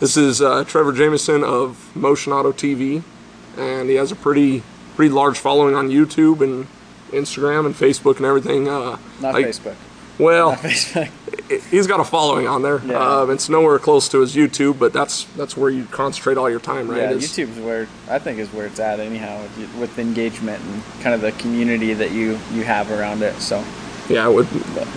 [0.00, 3.02] This is uh, Trevor Jameson of Motion Auto TV,
[3.56, 4.62] and he has a pretty
[4.94, 6.66] pretty large following on YouTube and
[7.10, 8.68] Instagram and Facebook and everything.
[8.68, 9.74] Uh, Not like- Facebook.
[10.18, 11.68] Well, Not Facebook.
[11.70, 12.80] he's got a following on there.
[12.84, 12.98] Yeah.
[13.20, 16.60] Um, it's nowhere close to his YouTube, but that's that's where you concentrate all your
[16.60, 16.98] time, right?
[17.02, 20.82] Yeah, Is- YouTube's where I think is where it's at anyhow with, with engagement and
[21.02, 23.34] kind of the community that you you have around it.
[23.40, 23.64] So
[24.10, 24.48] yeah, it would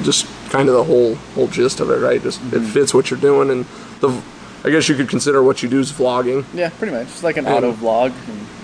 [0.03, 2.21] just kind of the whole whole gist of it, right?
[2.21, 2.65] Just Mm-hmm.
[2.65, 3.65] it fits what you're doing, and
[4.01, 4.21] the
[4.63, 7.03] I guess you could consider what you do is vlogging, yeah, pretty much.
[7.07, 8.11] It's like an And- auto vlog.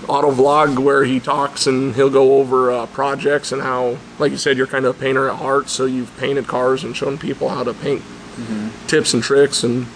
[0.08, 4.38] Auto vlog where he talks and he'll go over uh, projects and how, like you
[4.38, 7.48] said, you're kind of a painter at heart, so you've painted cars and shown people
[7.48, 8.02] how to paint
[8.36, 8.86] Mm-hmm.
[8.86, 9.86] tips and tricks and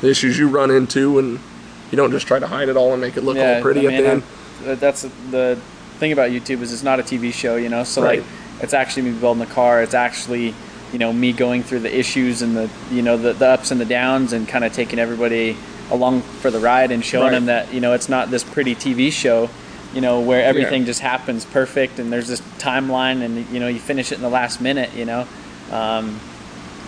[0.00, 1.38] the issues you run into, and
[1.90, 3.86] you don't just try to hide it all and make it look yeah, all pretty
[3.86, 4.08] I at the
[4.72, 4.80] end.
[4.80, 5.60] That's the
[5.98, 7.84] thing about YouTube is it's not a TV show, you know.
[7.84, 8.20] So Right.
[8.20, 8.28] like,
[8.62, 9.82] it's actually me building the car.
[9.82, 10.54] It's actually
[10.92, 13.80] you know me going through the issues and the you know the, the ups and
[13.80, 15.56] the downs and kind of taking everybody
[15.90, 17.32] along for the ride and showing Right.
[17.32, 19.48] them that you know it's not this pretty TV show.
[19.94, 23.78] You know where everything just happens perfect and there's this timeline and you know you
[23.78, 24.92] finish it in the last minute.
[24.94, 25.26] You know,
[25.70, 26.18] um,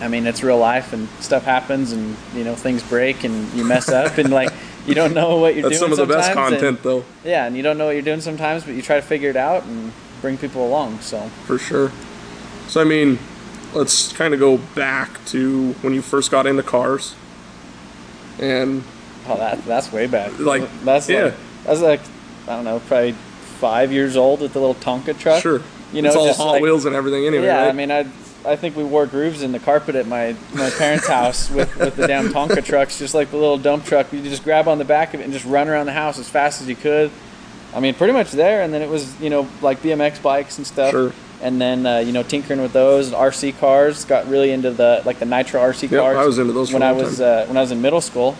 [0.01, 3.63] I mean it's real life and stuff happens and you know things break and you
[3.63, 4.51] mess up and like
[4.87, 5.91] you don't know what you're That's doing.
[5.95, 8.01] some of the best sometimes, and- content, though, yeah, and you don't know what you're
[8.03, 9.91] doing sometimes, but you try to figure it out and
[10.21, 10.99] bring people along.
[11.01, 11.91] So for sure.
[12.67, 13.17] So I mean,
[13.75, 17.15] let's kind of go back to when you first got into cars,
[18.39, 18.83] and
[19.27, 20.37] oh, that that's way back.
[20.39, 21.25] Like, that's yeah.
[21.25, 22.01] like that's like
[22.47, 25.41] I don't know, probably five years old with the little Tonka truck.
[25.41, 25.61] sure,
[25.93, 27.45] you know, it's all Hot like- Wheels and everything anyway.
[27.45, 27.69] yeah, right?
[27.69, 28.07] I mean, I
[28.45, 31.95] I think we wore grooves in the carpet at my my parents' house with with
[31.95, 34.11] the damn Tonka trucks, just like the little dump truck.
[34.13, 36.29] You just grab on the back of it and just run around the house as
[36.29, 37.11] fast as you could.
[37.73, 40.65] I mean, pretty much there, and then it was you know like BMX bikes and
[40.65, 40.91] stuff.
[40.91, 41.11] Sure.
[41.45, 44.03] And then uh, you know tinkering with those RC cars.
[44.05, 46.17] Got really into the like the nitro RC Yep, cars.
[46.17, 48.35] I was into those when I was uh, when I was in middle school,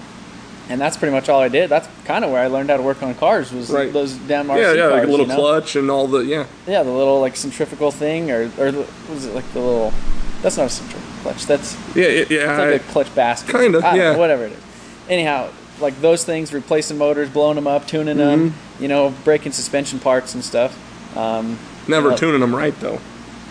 [0.70, 1.70] and that's pretty much all I did.
[1.70, 3.94] That's kind of where I learned how to work on cars was Right.
[3.94, 4.94] those damn RC yeah, yeah, cars.
[4.94, 5.36] like a little you know?
[5.36, 6.48] clutch and all the yeah.
[6.66, 9.93] Yeah, the little like centrifugal thing, or or the- what was it like the little?
[10.42, 11.45] That's not a centrifugal clutch.
[11.45, 13.52] That's Yeah, yeah, it's like I- a clutch basket.
[13.52, 14.17] Kinda, I don't know, yeah.
[14.17, 14.64] whatever it is.
[15.10, 15.49] Anyhow,
[15.80, 18.82] like those things, replacing motors, blowing them up, tuning them, Mm-hmm.
[18.82, 20.73] you know, breaking suspension parts and stuff.
[21.16, 22.16] Um, never Yeah.
[22.16, 23.00] tuning them right though.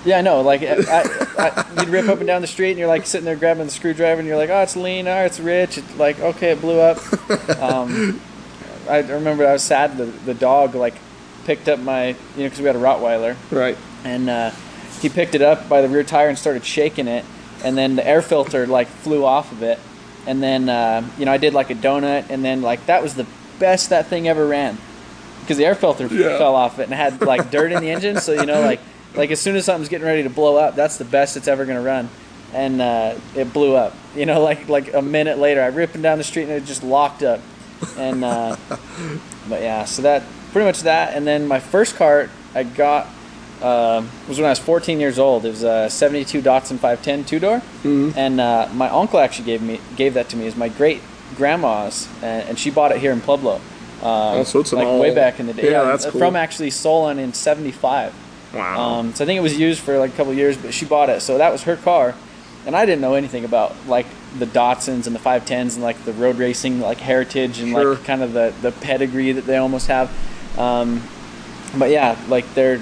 [0.04, 0.42] yeah, I know.
[0.42, 0.76] Like, I,
[1.38, 3.70] I, you'd rip up and down the street, and you're like sitting there grabbing the
[3.72, 5.08] screwdriver, and you're like, "Oh, it's lean.
[5.08, 6.98] Oh, it's rich." It's like, okay, it blew up.
[7.60, 8.20] Um,
[8.88, 9.96] I remember I was sad.
[9.96, 10.94] The the dog like
[11.46, 13.76] picked up my, you know, because we had a Rottweiler, Right.
[14.04, 14.50] and uh,
[15.00, 17.24] he picked it up by the rear tire and started shaking it,
[17.64, 19.78] and then the air filter like flew off of it,
[20.26, 23.14] and then uh, you know I did like a donut, and then like that was
[23.14, 23.26] the
[23.58, 24.76] best that thing ever ran,
[25.44, 26.38] because the air filter Yeah.
[26.38, 28.80] fell off it and had like dirt in the engine, so you know like
[29.14, 31.64] like as soon as something's getting ready to blow up, that's the best it's ever
[31.64, 32.08] gonna run,
[32.52, 33.94] and uh, it blew up.
[34.14, 36.64] You know, like like a minute later, I ripped ripping down the street and it
[36.64, 37.40] just locked up,
[37.98, 38.54] and uh,
[39.48, 40.22] but yeah, so that
[40.52, 43.06] pretty much that, and then my first car I got
[43.60, 45.44] um was when I was 14 years old.
[45.44, 49.80] It was a 72 Datsun 510 two door, and uh, my uncle actually gave me
[49.96, 51.00] gave that to me as my great
[51.34, 53.60] grandma's, and, and she bought it here in Pueblo.
[54.04, 54.10] Um,
[54.40, 55.70] Oh, so it's like all- way back in the day.
[55.70, 56.18] Yeah, that's cool.
[56.20, 58.12] from actually Solon in '75.
[58.54, 58.80] Wow.
[58.98, 61.08] Um, so I think it was used for like a couple years, but she bought
[61.10, 62.14] it, so that was her car,
[62.66, 64.06] and I didn't know anything about like
[64.38, 67.94] the Datsuns and the 510s and like the road racing like heritage and Sure.
[67.94, 70.10] like kind of the the pedigree that they almost have.
[70.58, 71.02] Um,
[71.76, 72.80] but yeah, like they're,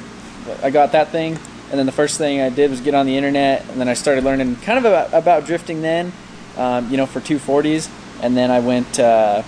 [0.62, 1.38] I got that thing,
[1.70, 3.94] and then the first thing I did was get on the internet, and then I
[3.94, 6.12] started learning kind of about, about drifting then,
[6.58, 7.88] um, you know, for 240s,
[8.22, 9.42] and then I went, uh,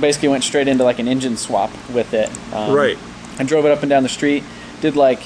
[0.00, 2.28] basically went straight into like an engine swap with it.
[2.54, 2.98] Um, Right.
[3.38, 4.44] I drove it up and down the street,
[4.80, 5.20] did like,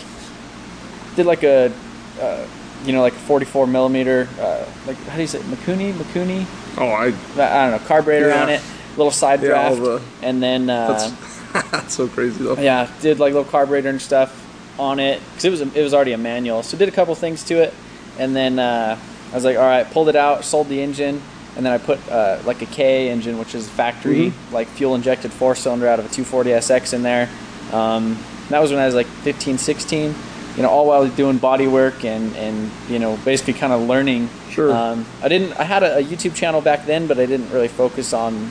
[1.16, 1.72] did like a,
[2.21, 2.47] uh,
[2.84, 5.44] you know, like a 44 millimeter, uh, like how do you say, it?
[5.47, 6.47] Makuni, Makuni,
[6.78, 7.06] oh, I.
[7.06, 8.43] I don't know, carburetor Yeah.
[8.43, 8.60] on it,
[8.97, 10.69] little side Yeah, draft, the- and then.
[10.71, 12.56] Uh, That's that's so crazy though.
[12.56, 14.41] yeah, did like little carburetor and stuff
[14.78, 16.62] on it because it was it was already a manual.
[16.65, 17.72] So did a couple things to it,
[18.19, 18.99] and then uh,
[19.31, 21.22] I was like, all right, pulled it out, sold the engine,
[21.56, 25.33] and then I put uh, like a K engine, which is factory like fuel injected
[25.33, 27.28] four cylinder out of a 240 SX in there.
[27.72, 28.18] Um,
[28.51, 30.15] that was when I was like 15, 16.
[30.56, 34.28] You know, all while doing body work and and you know basically kind of learning.
[34.51, 34.72] Sure.
[34.72, 35.53] Um, I didn't.
[35.59, 38.50] I had a, a YouTube channel back then, but I didn't really focus on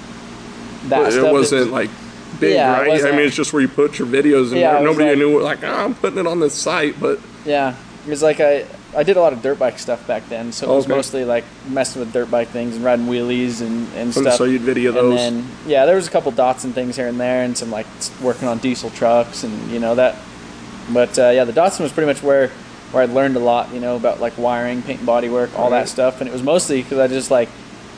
[0.89, 1.25] that But stuff.
[1.27, 1.89] it wasn't like
[2.41, 3.01] big, Yeah, right?
[3.05, 5.39] I mean, it's just where you put your videos, and Yeah, nobody like- knew.
[5.41, 7.73] Like, oh, I'm putting it on this site, but Yeah,
[8.05, 8.65] it was like I
[8.95, 10.95] I did a lot of dirt bike stuff back then, so it was Okay.
[10.95, 14.35] mostly like messing with dirt bike things and riding wheelies and and and stuff.
[14.35, 15.19] so you'd video those.
[15.21, 17.71] and then yeah, there was a couple dots and things here and there, and some
[17.71, 17.87] like
[18.21, 20.15] working on diesel trucks and you know that.
[20.93, 22.49] But uh, yeah, the Datsun was pretty much where
[22.91, 25.71] where I learned a lot, you know, about like wiring, paint, and body work, all
[25.71, 25.79] Right.
[25.81, 27.49] that stuff, and it was mostly because I just like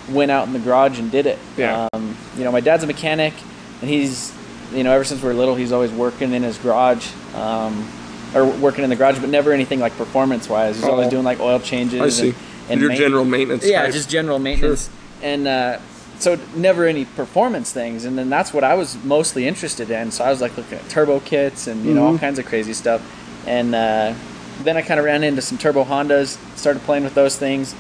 [0.10, 1.38] went out in the garage and did it.
[1.58, 1.88] Yeah.
[1.94, 3.34] Um, you know, my dad's a mechanic,
[3.82, 4.32] and he's,
[4.74, 7.86] you know, ever since we were little, he's always working in his garage, um,
[8.36, 10.76] or working in the garage, but never anything like performance wise.
[10.76, 11.12] He's always Oh.
[11.12, 12.02] doing like oil changes.
[12.02, 12.30] I see.
[12.30, 12.36] And,
[12.70, 13.66] and Your general maintenance.
[13.66, 13.94] yeah, type.
[13.94, 14.90] just general maintenance,
[15.24, 15.78] and uh,
[16.20, 18.06] so never any performance things.
[18.06, 20.12] And then that's what I was mostly interested in.
[20.12, 22.14] So I was like looking at turbo kits and you know Mm-hmm.
[22.14, 23.02] all kinds of crazy stuff.
[23.48, 24.14] And uh,
[24.64, 27.76] then I kind of ran into some turbo Hondas, started playing with those things.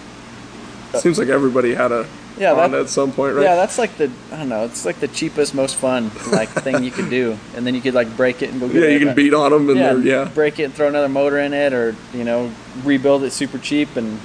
[0.95, 2.05] Seems like everybody had a
[2.37, 3.43] Yeah, that- at some point, right?
[3.43, 4.65] Yeah, that's like the I don't know.
[4.65, 7.93] It's like the cheapest, most fun like thing you could do, and then you could
[7.93, 10.29] like break it and go get Yeah, you can beat on them and yeah, yeah.
[10.33, 12.51] break it and throw another motor in it, or you know,
[12.83, 13.95] rebuild it super cheap.
[13.95, 14.19] And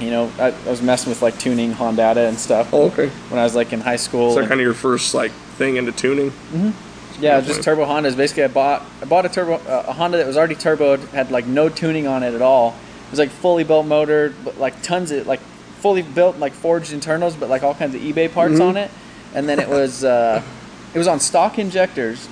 [0.00, 3.08] you know, I, I was messing with like tuning Hondata and stuff Oh, okay.
[3.28, 4.30] when I was like in high school.
[4.30, 6.30] Is that kind of your first like thing into tuning?
[6.52, 6.72] Mhm.
[7.20, 8.16] yeah, just turbo Hondas.
[8.16, 11.30] Basically, I bought I bought a turbo uh, a Honda that was already turboed, had
[11.30, 12.70] like no tuning on it at all.
[13.08, 15.40] It was like fully built motor, but like tons of like
[15.82, 18.62] fully built like forged internals, but like all kinds of eBay parts Mm-hmm.
[18.62, 18.90] on it.
[19.34, 20.42] And then it was uh,
[20.94, 22.28] it was on stock injectors.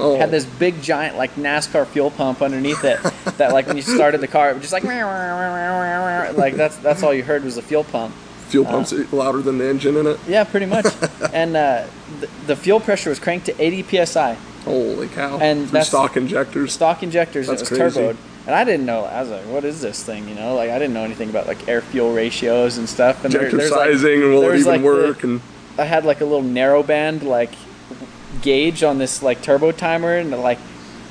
[0.00, 2.98] Oh, had this big giant like NASCAR fuel pump underneath it
[3.36, 4.84] that like when you started the car it was just like
[6.36, 8.14] like that's that's all you heard was the fuel pump.
[8.48, 10.18] fuel pumps louder than the engine in it.
[10.26, 10.86] Yeah, pretty much.
[11.34, 11.86] and uh,
[12.20, 14.34] the, the fuel pressure was cranked to 80 psi.
[14.64, 15.38] Holy cow!
[15.38, 16.72] And Through that's- stock injectors.
[16.72, 17.46] Stock injectors.
[17.48, 18.00] That's it was crazy.
[18.00, 18.16] turboed.
[18.46, 19.04] And I didn't know.
[19.04, 21.46] I was like, "What is this thing?" You know, like I didn't know anything about
[21.46, 23.24] like air fuel ratios and stuff.
[23.24, 25.22] And there- Injector there's, like- sizing and will it even like, the- work?
[25.22, 25.40] and
[25.78, 27.52] I had like a little narrow band like
[28.40, 30.58] gauge on this like turbo timer, and like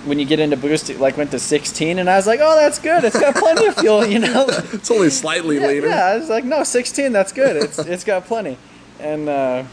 [0.06, 2.56] when you get into boost, it like went to 16, and I was like, "Oh,
[2.56, 3.04] that's good.
[3.06, 4.46] It's got plenty of fuel," you know.
[4.50, 5.88] it's only slightly yeah, leaner.
[5.88, 7.12] yeah, I was like, "No, 16.
[7.14, 7.56] That's good.
[7.56, 8.58] It's it's got plenty."
[9.00, 9.64] And uh,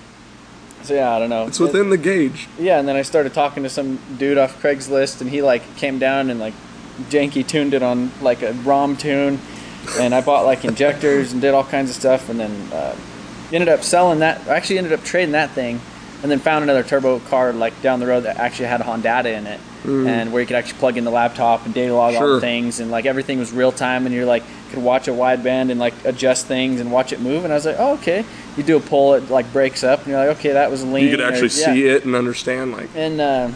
[0.85, 1.47] so yeah, I don't know.
[1.49, 2.47] It's within the gauge.
[2.59, 5.99] Yeah, and then I started talking to some dude off Craigslist, and he like came
[5.99, 6.55] down and like
[7.11, 9.41] janky tuned it on like a ROM tune,
[9.99, 12.97] and I bought like injectors and did all kinds of stuff, and then uh,
[13.53, 14.47] ended up selling that.
[14.49, 15.81] I actually ended up trading that thing,
[16.23, 19.47] and then found another turbo car like down the road that actually had Hondata in
[19.47, 22.35] it, and where you could actually plug in the laptop and data log all Sure.
[22.35, 25.71] the things, and like everything was real time, and you're like could watch a wideband
[25.71, 28.25] and like adjust things and watch it move, and I was like, oh okay.
[28.59, 31.05] You do a pull, it like breaks up, and you're like, okay, that was lean.
[31.05, 33.51] You could or- actually yeah see it and understand like and uh,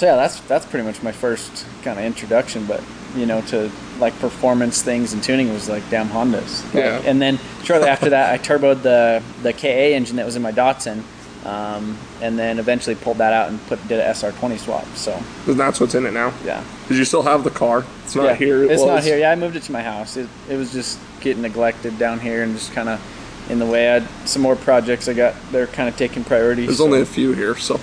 [0.00, 2.64] so yeah, that's that's pretty much my first kind of introduction.
[2.64, 2.82] But
[3.14, 6.64] you know, to like performance things and tuning was like damn Hondas.
[6.64, 7.02] Like, Yeah.
[7.04, 10.52] And then shortly after that, I turboed the the KA engine that was in my
[10.52, 11.02] Datsun,
[11.44, 14.86] um, and then eventually pulled that out and put did a SR20 swap.
[14.94, 16.32] So that's what's in it now.
[16.46, 17.84] yeah, Did you still have the car?
[18.04, 18.34] It's not yeah.
[18.36, 18.64] here.
[18.64, 19.18] It it's not here.
[19.18, 20.16] Yeah, I moved it to my house.
[20.16, 23.90] It it was just getting neglected down here and just kind of in the way.
[23.90, 25.34] I had some more projects I got.
[25.52, 26.64] They're kind of taking priority.
[26.64, 27.78] There's so- only a few here, so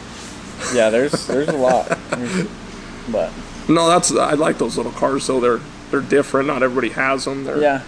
[0.73, 0.89] yeah.
[0.89, 1.87] There's there's a lot,
[3.11, 3.31] but.
[3.67, 3.87] no.
[3.89, 5.39] That's I like those little cars though.
[5.39, 5.59] They're
[5.91, 6.47] they're different.
[6.47, 7.43] Not everybody has them.
[7.45, 7.81] They're, Yeah,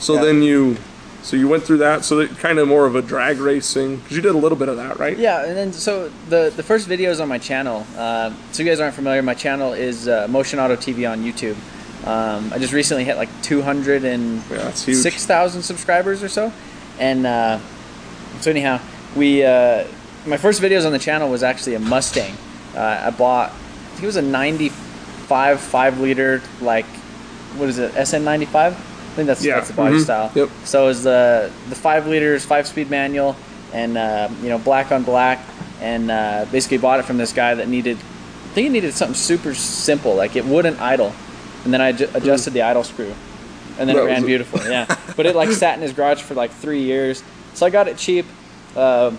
[0.00, 0.24] So yeah.
[0.24, 0.76] then you,
[1.22, 2.04] so you went through that.
[2.04, 4.68] So that kind of more of a drag racing because you did a little bit
[4.68, 5.16] of that, right?
[5.16, 7.86] Yeah, and then so the the first videos on my channel.
[7.96, 11.56] Uh, so you guys aren't familiar, my channel is uh, Motion Auto TV on YouTube.
[12.06, 16.52] Um, I just recently hit like two hundred and Yeah, six thousand subscribers or so,
[16.98, 17.58] and uh,
[18.40, 18.78] so anyhow,
[19.16, 19.84] we uh,
[20.26, 22.34] my first videos on the channel was actually a Mustang.
[22.74, 23.54] Uh, I bought, I
[23.90, 26.86] think it was a '95 five liter like,
[27.56, 28.54] what is it SN95?
[28.54, 28.70] I
[29.16, 30.32] think that's Yeah, that's the body mhm, style.
[30.34, 30.48] yep.
[30.64, 33.36] So it was the the five liters, five speed manual,
[33.72, 35.38] and uh, you know black on black,
[35.80, 39.14] and uh, basically bought it from this guy that needed, I think it needed something
[39.14, 41.12] super simple, like it wouldn't idle,
[41.64, 43.14] and then I ju- adjusted the idle screw,
[43.78, 44.26] and then That it ran it.
[44.26, 44.60] beautiful.
[44.68, 47.22] Yeah, but it like sat in his garage for like three years,
[47.54, 48.26] so I got it cheap.
[48.76, 49.18] Um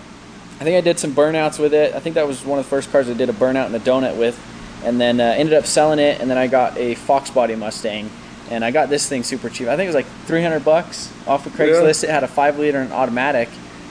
[0.60, 1.94] I think I did some burnouts with it.
[1.94, 3.80] I think that was one of the first cars I did a burnout and a
[3.80, 4.40] donut with,
[4.84, 6.20] and then uh, ended up selling it.
[6.20, 8.08] And then I got a Fox Body Mustang,
[8.50, 9.68] and I got this thing super cheap.
[9.68, 12.04] I think it was like 300 bucks off of Craigslist.
[12.04, 13.48] It had a five liter and automatic,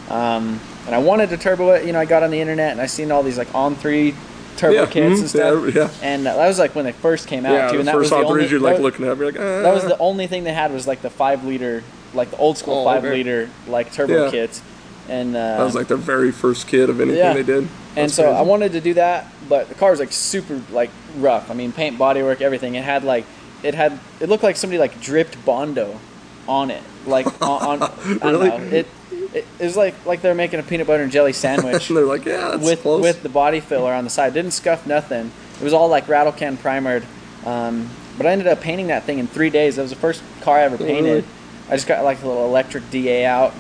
[0.10, 1.86] um, and I wanted to turbo it.
[1.86, 4.15] You know, I got on the internet and I seen all these like on three
[4.57, 5.75] turbo Yeah, kits mhm, and stuff.
[5.75, 5.89] yeah, yeah.
[6.01, 7.74] And uh, that was like when they first came out Yeah, too.
[7.74, 9.62] the And that first was the only, you're like looking at, me like, ah.
[9.62, 12.57] that was the only thing they had was like the five liter, like the old
[12.57, 13.13] school Oh, five okay.
[13.15, 14.31] liter like turbo Yeah.
[14.31, 14.62] kits.
[15.09, 17.33] And uh, That was like their very first kid of anything Yeah.
[17.33, 17.57] they did.
[17.63, 20.89] and That's so I wanted to do that, but the car was like super like
[21.17, 21.50] rough.
[21.51, 22.75] I mean, paint, bodywork, everything.
[22.75, 23.25] It had like
[23.63, 26.00] it had it looked like somebody like dripped bondo
[26.47, 27.81] on it, like on.
[27.81, 28.55] on I don't know.
[28.77, 28.88] It,
[29.33, 32.05] it it was like like they're making a peanut butter and jelly sandwich And they're
[32.05, 33.01] like, yeah, that's with close.
[33.01, 34.33] with the body filler on the side.
[34.33, 35.31] Didn't scuff nothing.
[35.59, 37.03] It was all like rattle can primered.
[37.45, 39.75] Um, but I ended up painting that thing in three days.
[39.75, 40.91] That was the first car I ever really?
[40.93, 41.25] painted.
[41.69, 43.53] I just got like a little electric DA out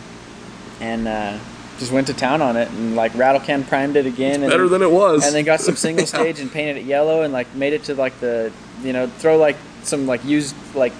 [0.81, 1.37] and uh,
[1.79, 4.41] just went to town on it and like rattle can primed it again.
[4.43, 5.25] and better than it was.
[5.25, 7.95] and then got some single stage and painted it yellow and like made it to
[7.95, 8.51] like the
[8.83, 10.93] you know throw like some like used like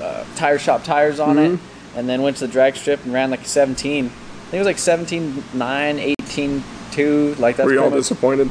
[0.00, 1.98] uh, tire shop tires on it Mm-hmm.
[1.98, 4.06] and then went to the drag strip and ran like a 17.
[4.06, 7.34] I think it was like 17 9, 18 2.
[7.38, 8.50] Like that's Were you all much- disappointed?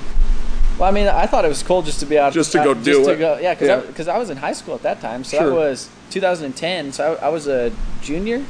[0.79, 2.33] well, I mean, I thought it was cool just to be out.
[2.33, 3.13] Just to out- go do just it.
[3.13, 3.79] To go, yeah, because Yeah.
[3.81, 5.49] because I, was in high school at that time, so Sure.
[5.49, 6.91] that was 2010.
[6.91, 8.43] So I, I was a junior.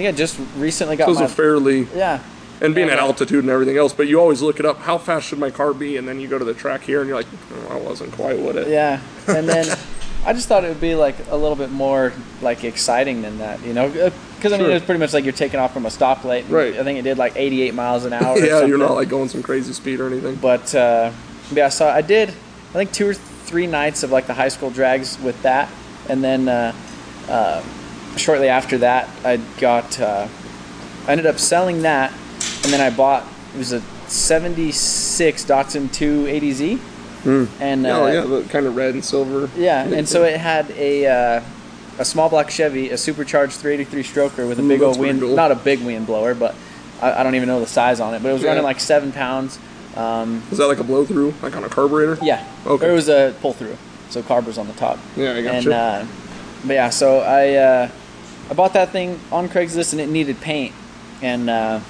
[0.00, 2.22] I think I just recently got Those my fairly, yeah.
[2.62, 3.04] and being Yeah, at yeah.
[3.04, 4.78] altitude and everything else, but you always look it up.
[4.78, 5.98] How fast should my car be?
[5.98, 8.38] And then you go to the track here, and you're like, oh, I wasn't quite
[8.38, 8.68] with it.
[8.68, 9.66] Yeah, and then
[10.24, 13.62] I just thought it would be like a little bit more like exciting than that,
[13.62, 13.90] you know?
[13.90, 14.70] Because I mean, Sure.
[14.70, 16.48] it was pretty much like you're taking off from a stoplight.
[16.48, 16.78] Right.
[16.78, 18.36] I think it did like 88 miles an hour.
[18.36, 20.36] or yeah, you're not like going some crazy speed or anything.
[20.36, 21.12] But uh,
[21.52, 22.30] yeah, so I did.
[22.30, 25.68] I think two or three nights of like the high school drags with that,
[26.08, 26.72] and then uh,
[27.28, 27.62] uh,
[28.16, 29.98] shortly after that, I got.
[30.00, 30.28] Uh,
[31.06, 32.12] I ended up selling that,
[32.64, 33.24] and then I bought.
[33.54, 36.80] It was a '76 Datsun 280Z,
[37.60, 39.48] and uh, oh yeah, the kind of red and silver.
[39.56, 41.42] yeah, and so it had a uh,
[41.98, 45.34] a small block Chevy, a supercharged 383 stroker with a big that's old Weiand, cool.
[45.34, 46.54] not a big Weiand blower, but
[47.00, 48.22] I, I don't even know the size on it.
[48.22, 49.58] But it was running like seven pounds.
[49.96, 52.16] Um, Is that like a blow through, like on a carburetor?
[52.24, 52.46] yeah.
[52.66, 52.88] Okay.
[52.88, 53.76] It was a pull through,
[54.08, 54.98] so carburetor's on the top.
[55.16, 55.72] Yeah, I got and you.
[55.72, 56.06] uh,
[56.64, 57.90] but yeah, so I uh,
[58.50, 60.74] I bought that thing on Craigslist and it needed paint,
[61.22, 61.80] and uh,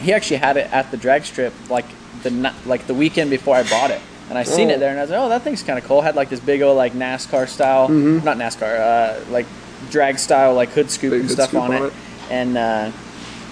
[0.00, 1.86] he actually had it at the drag strip like
[2.22, 4.74] the like the weekend before I bought it, and I seen Oh.
[4.74, 6.00] it there and I was like, oh, that thing's kind of cool.
[6.02, 8.24] Had like this big old like NASCAR style, Mm-hmm.
[8.24, 9.46] not NASCAR, uh, like
[9.90, 11.86] drag style like hood scoop Big and hood stuff scoop on, on it.
[11.86, 11.92] it.
[12.30, 12.92] and uh,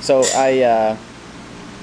[0.01, 0.97] so I uh,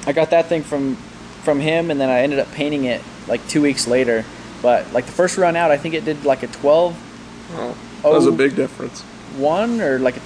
[0.08, 0.96] I got that thing from
[1.44, 4.24] from him, and then I ended up painting it like two weeks later.
[4.62, 6.96] But like the first run out, I think it did like a 12
[7.56, 8.36] oh, that was a oh.
[8.36, 9.04] big difference.
[9.38, 10.22] One or like a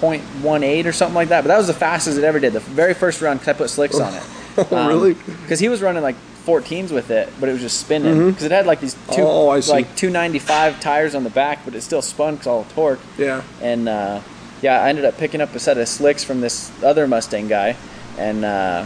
[0.00, 1.42] 12.18 or something like that.
[1.42, 2.52] But that was the fastest it ever did.
[2.52, 4.22] The very first run, because I put slicks on it.
[4.72, 5.14] Oh, really?
[5.14, 8.30] Because he was running like 14s with it, but it was just spinning.
[8.30, 11.80] Because it had like these two, Oh, like 295 tires on the back, but it
[11.82, 12.98] still spun because all the torque.
[13.16, 13.42] Yeah.
[13.62, 14.20] And uh,
[14.60, 17.76] yeah, I ended up picking up a set of slicks from this other Mustang guy
[18.18, 18.84] and uh,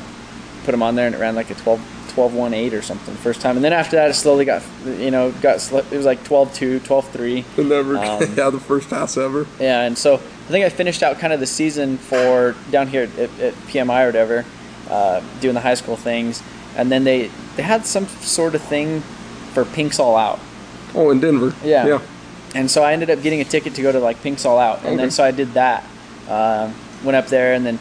[0.65, 1.81] put them on there, and it ran like a 12,
[2.15, 3.57] 12.18 or something first time.
[3.57, 7.45] And then after that, it slowly got, you know, got it was like 12.2, 12.3.
[7.57, 9.47] The never, Um, yeah, the first pass ever.
[9.59, 13.03] Yeah, and so I think I finished out kind of the season for down here
[13.19, 14.45] at, at PMI or whatever,
[14.91, 16.43] uh, doing the high school things,
[16.77, 19.01] and then they they had some sort of thing
[19.53, 20.41] for Pinks All Out,
[20.95, 21.55] Oh, in Denver.
[21.65, 21.87] Yeah.
[21.87, 22.01] Yeah.
[22.55, 24.79] and so I ended up getting a ticket to go to like Pinks All Out,
[24.79, 24.97] and Okay.
[24.97, 25.85] then so I did that,
[26.29, 26.71] uh,
[27.05, 27.79] went up there, and then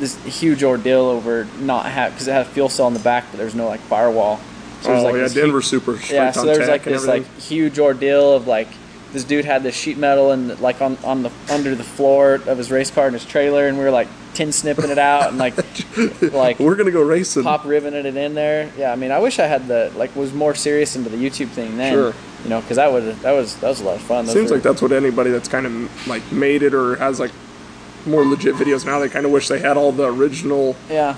[0.00, 3.26] this huge ordeal over not have because it had a fuel cell in the back,
[3.30, 4.40] but there was no like firewall.
[4.82, 7.26] So it was oh, like yeah, Denver super yeah, so there was like this like
[7.38, 8.68] huge ordeal of like
[9.12, 12.58] this dude had this sheet metal and like on on the under the floor of
[12.58, 15.38] his race car in his trailer, and we were like tin snipping it out and
[15.38, 15.54] like
[16.32, 17.42] like We're gonna go racing.
[17.42, 18.72] pop riveting it in there.
[18.78, 21.48] Yeah, I mean, I wish I had the like was more serious into the YouTube
[21.48, 21.92] thing then.
[21.92, 22.14] Sure.
[22.44, 24.24] You know, because that would that was that was a lot of fun.
[24.24, 27.20] Those Seems were- like that's what anybody that's kind of like made it or has
[27.20, 27.32] like
[28.06, 28.98] more legit videos now.
[28.98, 30.76] They kind of wish they had all the original.
[30.88, 31.16] Yeah.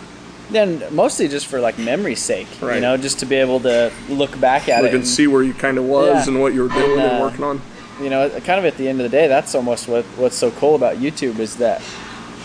[0.50, 4.38] Then mostly just for like memory's sake, you know, just to be able to look
[4.40, 6.32] back at Look it and see where you kind of was Yeah.
[6.34, 7.60] and what you were doing And, and, uh, working on.
[8.02, 10.50] you know, kind of at the end of the day, that's almost what what's so
[10.50, 11.80] cool about YouTube is that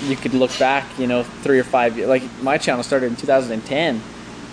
[0.06, 2.08] you could look back, you know, three or five years.
[2.08, 4.02] Like my channel started in 2010.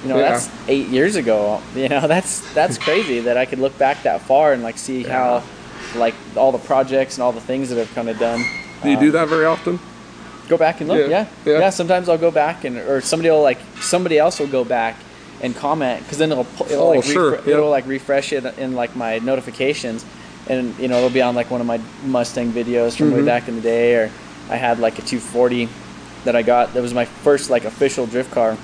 [0.03, 0.31] You know, Yeah.
[0.33, 1.61] that's eight years ago.
[1.77, 5.05] You know, that's that's crazy that I could look back that far and like see
[5.05, 5.43] how,
[5.95, 8.43] like all the projects and all the things that I've kind of done.
[8.85, 9.79] Do you uh, do that very often?
[10.49, 10.99] Go back and look.
[10.99, 11.27] Yeah, Yeah.
[11.45, 11.71] yeah, yeah.
[11.71, 14.95] Sometimes I'll go back and or somebody will like somebody else will go back
[15.43, 17.55] and comment because then it'll it'll Oh, like sure, refre- yeah.
[17.55, 20.05] it'll like refresh it in like my notifications,
[20.49, 23.27] and you know it'll be on like one of my Mustang videos from way Mm-hmm.
[23.27, 24.11] back in the day, or
[24.51, 25.69] I had like a 240
[26.25, 28.57] that I got that was my first like official drift car,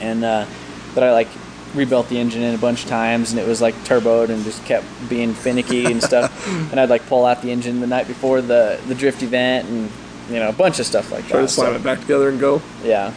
[0.00, 0.46] and uh,
[0.94, 1.28] that I like
[1.74, 4.64] rebuilt the engine in a bunch of times and it was like turboed and just
[4.64, 8.40] kept being finicky and stuff and I'd like pull out the engine the night before
[8.40, 9.88] the the drift event and
[10.28, 12.28] you know a bunch of stuff like Try that to slam So- it back together
[12.28, 12.60] and go.
[12.84, 13.12] yeah,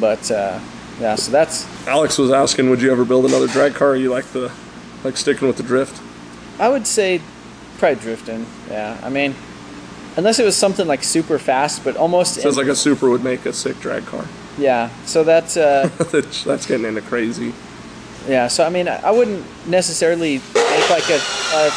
[0.00, 0.58] but uh,
[1.00, 3.90] yeah, so that's Alex was asking, would you ever build another drag car?
[3.90, 4.50] Or you like the
[5.04, 6.00] like sticking with the drift?
[6.58, 7.20] I would say
[7.78, 8.46] probably drifting.
[8.70, 9.34] Yeah, I mean,
[10.16, 13.44] unless it was something like super fast, but almost Says like a Supra would make
[13.46, 14.24] a sick drag car.
[14.58, 14.88] yeah.
[15.04, 15.88] So that's uh,
[16.44, 17.52] that's getting into crazy.
[18.28, 18.48] Yeah.
[18.48, 21.16] So I mean, I wouldn't necessarily make like a.
[21.54, 21.70] a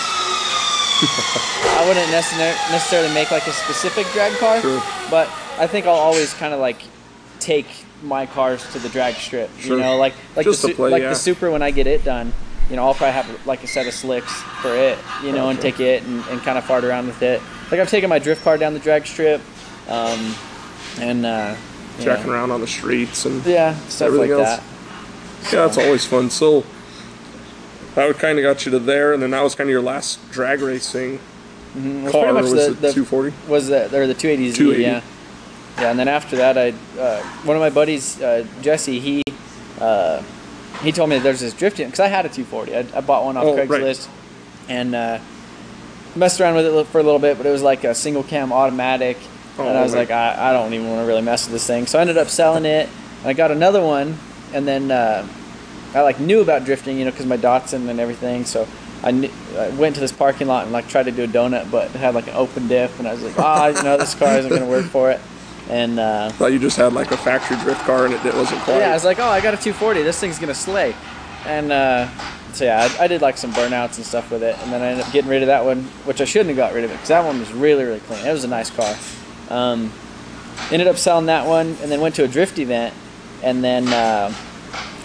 [1.02, 4.84] I wouldn't necessar- necessarily make like a specific drag car, Sure.
[5.10, 6.82] but I think I'll always kind of like
[7.40, 7.68] take
[8.04, 9.50] my cars to the drag strip.
[9.60, 9.78] Sure.
[9.78, 11.10] You know, like like Just the play, like yeah.
[11.10, 12.34] the Supra when I get it done.
[12.70, 14.98] You know, I'll probably have like a set of slicks for it.
[15.24, 17.42] You know, and take it and, and kind of fart around with it.
[17.72, 19.42] Like I've taken my drift car down the drag strip,
[19.88, 20.36] um,
[21.00, 21.56] and uh,
[22.00, 24.58] Jacking know, around on the streets and yeah, stuff like else.
[24.58, 24.64] that.
[25.46, 26.30] Yeah, that's always fun.
[26.30, 26.64] So
[27.96, 30.20] that kind of got you to there, and then that was kind of your last
[30.32, 31.20] drag racing
[31.78, 33.32] Mm, was car was the- it the- 240?
[33.48, 34.82] was that or the 280Z 280.
[34.82, 35.02] yeah
[35.80, 39.22] yeah and then after that I uh, one of my buddies uh, Jesse he
[39.80, 40.24] uh,
[40.82, 43.24] he told me that there's this drifting because I had a 240 I, I bought
[43.24, 43.70] one off Oh, right.
[43.70, 44.08] Craigslist
[44.68, 45.20] and uh,
[46.16, 48.52] messed around with it for a little bit but it was like a single cam
[48.52, 49.18] automatic
[49.60, 50.10] Oh, and I was right.
[50.10, 52.18] like I, I don't even want to really mess with this thing so I ended
[52.18, 54.18] up selling it and I got another one
[54.54, 55.28] and then uh,
[55.94, 58.68] I like knew about drifting you know because my Datsun and everything so
[59.04, 61.72] I, knew, I went to this parking lot and like tried to do a donut,
[61.72, 64.14] but it had like an open diff, and I was like, ah, you know, this
[64.14, 65.22] car isn't gonna work for it.
[65.70, 68.60] And uh, thought you just had like a factory drift car and it, it wasn't
[68.62, 68.80] quite.
[68.80, 70.02] yeah, I was like, oh, I got a 240.
[70.02, 70.96] This thing's gonna slay.
[71.46, 72.10] And uh,
[72.54, 74.88] so yeah, I, I did like some burnouts and stuff with it, and then I
[74.88, 76.96] ended up getting rid of that one, which I shouldn't have got rid of it
[76.96, 78.26] because that one was really really clean.
[78.26, 78.96] It was a nice car.
[79.50, 79.94] Um,
[80.72, 82.94] ended up selling that one, and then went to a drift event,
[83.44, 84.34] and then uh,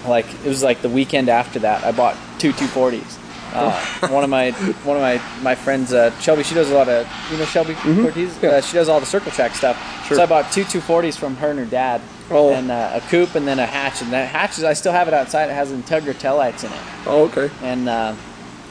[0.07, 3.19] like it was like the weekend after that, I bought two 240s.
[3.53, 3.71] Uh,
[4.09, 4.51] one of my
[4.83, 7.77] one of my my friends, uh, Shelby, she does a lot of you know Shelby
[7.87, 8.37] Ortiz.
[8.43, 8.51] Yeah.
[8.51, 9.77] Uh, she does all the circle track stuff.
[10.09, 10.17] Sure.
[10.17, 12.01] So I bought two 240s from her and her dad,
[12.31, 12.53] Oh.
[12.53, 14.03] and uh, a coupe, and then a hatch.
[14.03, 15.51] And that hatch is I still have it outside.
[15.51, 17.49] It has Integra tail lights in it, Oh, okay.
[17.63, 18.17] and uh,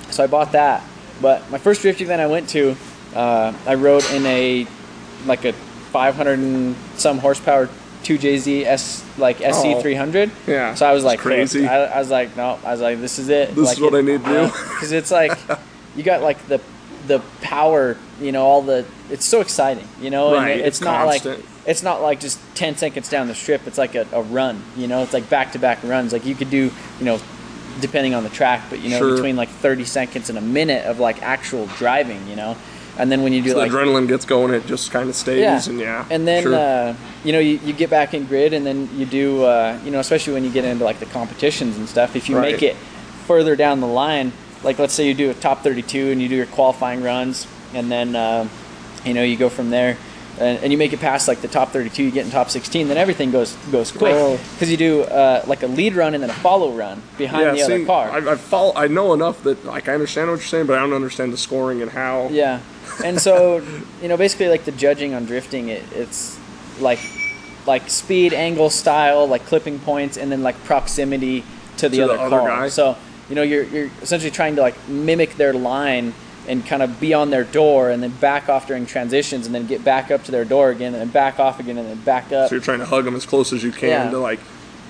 [0.09, 0.83] so I bought that.
[1.21, 2.75] But my first drift event I went to,
[3.15, 4.67] uh, I rode in a
[5.25, 7.69] like a 500 and some horsepower
[8.03, 10.31] 2JZ S like SC 300.
[10.47, 11.67] Yeah, So I was it's like crazy.
[11.67, 12.59] I, I was like, no.
[12.63, 13.55] I was like, this is it.
[13.55, 14.45] This like is what I need to do.
[14.51, 15.37] Because it's like
[15.95, 16.59] you got like the
[17.07, 17.97] the power.
[18.21, 18.85] You know, all the.
[19.09, 19.87] It's so exciting.
[20.01, 21.39] You know, Right, and it- it's, it's not constant.
[21.39, 23.65] like it's not like just 10 seconds down the strip.
[23.67, 24.61] It's like a, a run.
[24.77, 26.11] You know, it's like back to back runs.
[26.13, 26.71] Like you could do.
[26.99, 27.19] You know.
[27.81, 29.15] Depending on the track, but you know, Sure.
[29.15, 32.55] between like 30 seconds and a minute of like actual driving, you know,
[32.97, 35.15] and then when you do So like the adrenaline gets going, it just kind of
[35.15, 36.05] stays, and yeah.
[36.09, 36.55] and then sure.
[36.55, 39.91] uh, you know you, you get back in grid, and then you do uh, you
[39.91, 42.15] know especially when you get into like the competitions and stuff.
[42.15, 42.51] If you Right.
[42.53, 42.75] make it
[43.27, 44.31] further down the line,
[44.63, 47.91] like let's say you do a top 32 and you do your qualifying runs, and
[47.91, 48.47] then uh,
[49.05, 49.97] you know you go from there.
[50.39, 52.87] And, and you make it past like the top 32, you get in top 16,
[52.87, 54.39] then everything goes goes quick Oh.
[54.53, 57.51] because you do uh, like a lead run and then a follow run behind yeah,
[57.51, 58.09] the see, other car.
[58.09, 58.73] I, I follow.
[58.75, 61.37] I know enough that like I understand what you're saying, but I don't understand the
[61.37, 62.29] scoring and how.
[62.31, 62.61] Yeah,
[63.05, 63.61] and so
[64.01, 66.39] you know, basically, like the judging on drifting, it, it's
[66.79, 66.99] like
[67.67, 71.43] like speed, angle, style, like clipping points, and then like proximity
[71.77, 72.47] to the To other the other car.
[72.47, 72.69] guy.
[72.69, 72.97] So
[73.29, 76.13] you know, you're you're essentially trying to like mimic their line
[76.47, 79.65] and kind of be on their door, and then back off during transitions, and then
[79.65, 82.31] get back up to their door again, and then back off again, and then back
[82.31, 82.49] up.
[82.49, 84.09] So you're trying to hug them as close as you can Yeah.
[84.11, 84.39] to like,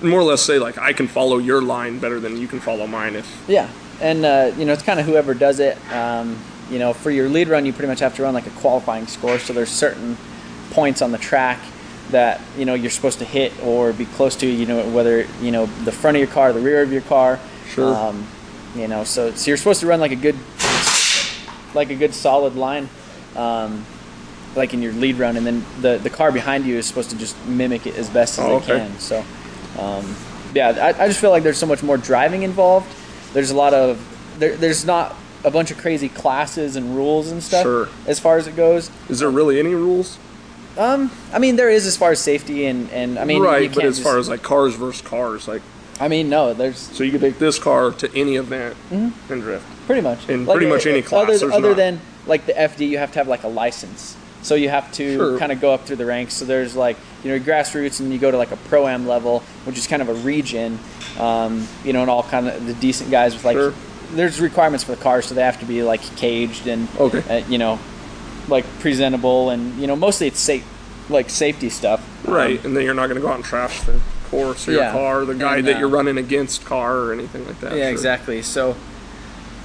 [0.02, 2.86] more or less say like I can follow your line better than you can follow
[2.86, 3.14] mine.
[3.14, 3.68] If Yeah,
[4.00, 5.78] and uh, you know it's kind of whoever does it.
[5.92, 6.36] Um,
[6.70, 9.06] you know, for your lead run, you pretty much have to run like a qualifying
[9.06, 9.38] score.
[9.38, 10.16] So there's certain
[10.72, 11.60] points on the track
[12.10, 14.46] that you know you're supposed to hit or be close to.
[14.46, 17.38] You know, whether you know the front of your car, the rear of your car.
[17.68, 17.94] Sure.
[17.94, 18.26] Um,
[18.74, 20.34] you know, so so you're supposed to run like a good,
[21.74, 22.88] like a good solid line.
[23.36, 23.84] Um,
[24.56, 27.18] like in your lead run, and then the, the car behind you is supposed to
[27.18, 28.86] just mimic it as best as Oh, they okay.
[28.86, 28.98] can.
[29.00, 29.24] So,
[29.80, 30.14] um,
[30.54, 32.86] yeah, I, I just feel like there's so much more driving involved.
[33.32, 33.98] There's a lot of
[34.38, 37.88] there, there's not a bunch of crazy classes and rules and stuff Sure.
[38.06, 38.92] as far as it goes.
[39.08, 40.18] is there really any rules?
[40.78, 43.84] Um, I mean, there is as far as safety and and I mean, right, but
[43.84, 45.62] as far as like cars versus cars, like
[45.98, 49.32] I mean, no, there's so you can take this car to any event Mm-hmm.
[49.32, 49.66] and drift.
[49.86, 53.12] Pretty much In pretty much any class, Other, other than like the FD, you have
[53.12, 54.16] to have like a license.
[54.42, 55.38] So you have to Sure.
[55.38, 56.34] kind of go up through the ranks.
[56.34, 59.40] So there's like you know grassroots, and you go to like a pro am level,
[59.64, 60.78] which is kind of a region.
[61.18, 63.72] Um, you know, and all kind of the decent guys with like Sure.
[64.12, 67.22] there's requirements for the cars, so they have to be like caged and Okay.
[67.42, 67.78] uh, you know
[68.48, 70.64] like presentable, and you know mostly it's safe
[71.08, 72.02] like safety stuff.
[72.26, 73.98] Right, and then you're not going to go out and trash the
[74.30, 74.84] course or Yeah.
[74.84, 77.72] your car, the guy And, that uh, you're running against car or anything like that.
[77.72, 77.90] Yeah, sure.
[77.90, 78.40] exactly.
[78.42, 78.74] So,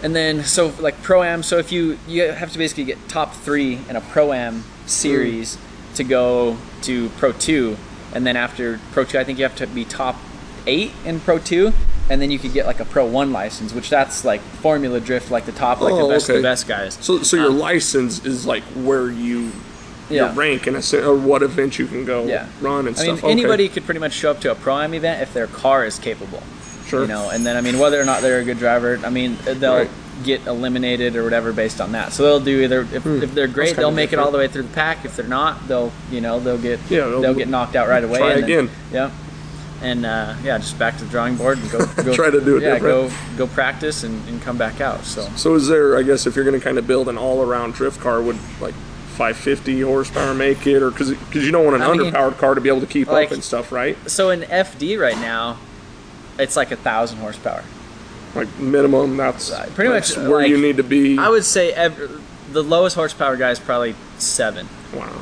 [0.03, 1.43] and then so like pro am.
[1.43, 5.57] So if you you have to basically get top three in a pro am series
[5.95, 7.77] to go to pro two,
[8.13, 10.15] and then after pro two, I think you have to be top
[10.67, 11.73] eight in pro two,
[12.09, 15.31] and then you could get like a pro one license, which that's like Formula Drift,
[15.31, 16.37] like the top, like Oh, the best okay.
[16.37, 16.97] the best guys.
[17.01, 19.51] So, so your Um, license is like where you
[20.09, 20.33] your Yeah.
[20.35, 22.47] rank and a, or what event you can go Yeah.
[22.61, 23.23] run and I mean, stuff.
[23.25, 23.31] Okay.
[23.31, 25.99] anybody could pretty much show up to a pro am event if their car is
[25.99, 26.41] capable.
[26.89, 27.01] Sure.
[27.01, 29.37] You know, and then I mean, whether or not they're a good driver, I mean,
[29.45, 29.89] they'll Right.
[30.23, 32.11] get eliminated or whatever based on that.
[32.13, 33.81] So they'll do either if, if they're great, Hmm.
[33.81, 35.05] they'll make it all the way through the pack.
[35.05, 38.03] If they're not, they'll you know they'll get Yeah, they'll, they'll- get knocked out right
[38.03, 38.17] away.
[38.19, 38.69] try and then- again.
[38.91, 39.11] yeah.
[39.81, 42.57] And uh, yeah, just back to the drawing board and go, go Try to do
[42.57, 43.11] it Yeah, different.
[43.37, 45.05] go go practice and, and come back out.
[45.05, 45.95] So So is there?
[45.97, 48.73] I guess if you're going to kind of build an all-around drift car, would like
[49.15, 52.55] 550 horsepower make it, or because because you don't want an I mean, underpowered car
[52.55, 53.97] to be able to keep like- up and stuff, right?
[54.09, 55.57] so in FD right now,
[56.39, 57.63] it's like a thousand horsepower.
[58.35, 61.17] Like minimum, that's uh, Pretty that's much, where like, you need to be.
[61.17, 62.21] I would say ev-
[62.51, 65.21] the lowest horsepower guy is probably seven, Wow,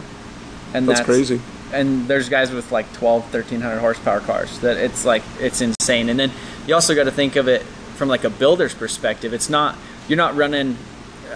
[0.73, 1.41] and that's, crazy.
[1.73, 6.10] And there's guys with like 12, 1300 horsepower cars that it's like it's insane.
[6.10, 6.32] And then
[6.65, 9.34] you also got to think of it from like a builder's perspective.
[9.34, 9.75] It's not
[10.08, 10.77] you're not running.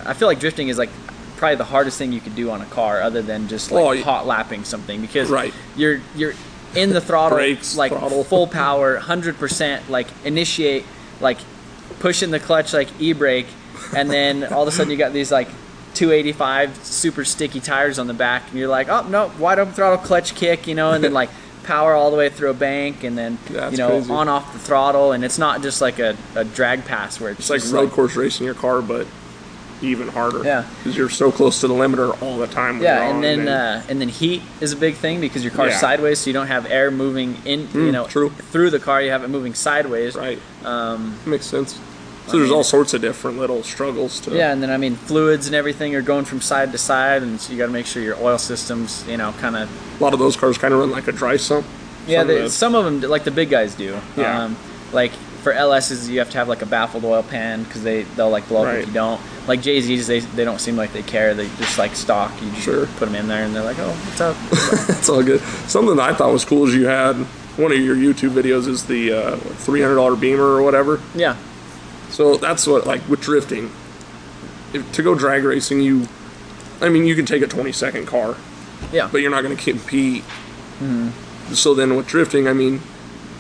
[0.05, 0.89] I feel like drifting is like
[1.37, 4.03] probably the hardest thing you could do on a car, other than just like Oh,
[4.03, 5.53] hot lapping something because Right.
[5.75, 6.33] you're you're
[6.75, 8.23] in the throttle Brakes, like throttle.
[8.23, 10.86] full power, hundred percent, like initiate,
[11.19, 11.38] like
[11.99, 13.47] pushing the clutch like e-brake,
[13.95, 15.47] and then all of a sudden you got these like
[15.93, 19.97] 285 super sticky tires on the back, and you're like, oh no, wide open throttle
[19.97, 21.29] clutch kick, you know, and then like
[21.63, 24.12] power all the way through a bank, and then That's you know crazy.
[24.12, 27.49] on off the throttle, and it's not just like a, a drag pass where it's,
[27.49, 29.07] It's like road course racing your car, but
[29.81, 30.43] even harder.
[30.43, 30.65] Yeah.
[30.77, 32.81] because you're so close to the limiter all the time.
[32.81, 35.79] Yeah, and then uh, and then heat is a big thing because your car's Yeah.
[35.79, 38.29] sideways, so you don't have air moving in, you Mm, know, true.
[38.51, 39.01] through the car.
[39.01, 40.15] You have it moving sideways.
[40.15, 41.77] right, Um, makes sense.
[42.27, 44.31] So there's all sorts of different little struggles to.
[44.35, 47.41] yeah, and then I mean fluids and everything are going from side to side, and
[47.41, 49.67] so you got to make sure your oil systems, you know, kind of.
[49.99, 51.65] a lot of those cars kind of run like a dry sump.
[52.07, 53.97] Yeah, Some of they, the- some of them, like the big guys, do.
[54.15, 54.43] Yeah.
[54.43, 54.55] Um,
[54.93, 55.11] like
[55.43, 58.47] for LSs, you have to have like a baffled oil pan because they they'll like
[58.47, 58.80] blow up Right.
[58.80, 59.19] if you don't.
[59.47, 61.34] Like JZs, they they don't seem like they care.
[61.34, 62.32] They just like stock.
[62.41, 62.86] You just Sure.
[62.86, 64.36] put them in there, and they're like, oh, what's up?
[64.97, 65.41] It's all good.
[65.67, 67.15] Something that I thought was cool is you had
[67.58, 71.01] one of your YouTube videos is the uh, $300 Beamer or whatever.
[71.15, 71.36] yeah.
[72.10, 73.71] So that's what like with drifting.
[74.73, 76.08] If, to go drag racing, you,
[76.82, 78.36] I mean, you can take a 20 second car,
[78.93, 79.10] Yeah.
[79.12, 80.23] but you're not going to compete.
[80.80, 81.54] Mm-hmm.
[81.54, 82.82] So then with drifting, I mean,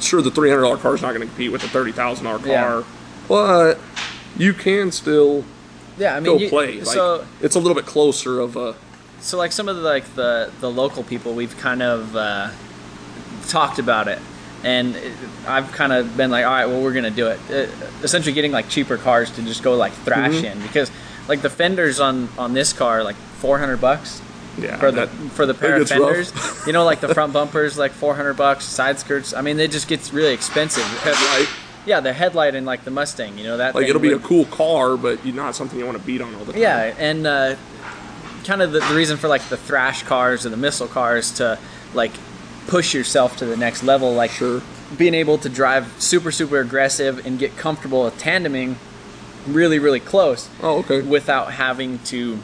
[0.03, 2.83] sure the $300 car is not going to compete with a $30,000 car, Yeah.
[3.27, 3.79] but
[4.37, 5.43] you can still
[5.97, 6.15] yeah.
[6.15, 6.77] I mean, go you- play.
[6.79, 8.75] Like, so it's a little bit closer of a.
[9.19, 12.49] so like some of the like the the local people we've kind of uh,
[13.47, 14.19] talked about it
[14.63, 15.13] and it-
[15.47, 17.67] i've kind of been like all right well we're gonna do it uh,
[18.03, 20.45] essentially getting like cheaper cars to just go like thrash Mm-hmm.
[20.45, 20.91] in because
[21.27, 24.21] like the fenders on on this car like 400 bucks
[24.57, 26.33] Yeah, for the that- for the pair of fenders
[26.67, 29.87] you know like the front bumpers like 400 bucks side skirts i mean it just
[29.87, 31.47] gets really expensive Headlight.
[31.85, 34.43] yeah the headlight and like the mustang you know that like it'll be a cool
[34.45, 36.61] car, but you not something you want to beat on all the time.
[36.61, 37.55] yeah, and uh,
[38.43, 41.57] kind of the, the reason for like the thrash cars or the missile cars to
[41.93, 42.11] like
[42.67, 44.61] push yourself to the next level, like Sure.
[44.97, 48.75] being able to drive super super aggressive and get comfortable with tandeming
[49.47, 51.01] really really close Oh, okay.
[51.01, 52.37] without having to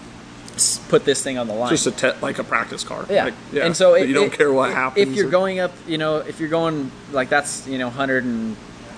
[0.89, 1.69] put this thing on the line.
[1.69, 3.05] Just a te- like a practice car.
[3.09, 3.25] Yeah.
[3.25, 5.07] Like, And so it- you don't it- care what happens.
[5.07, 7.89] if you're or- going up, you know, if you're going like that's, you know,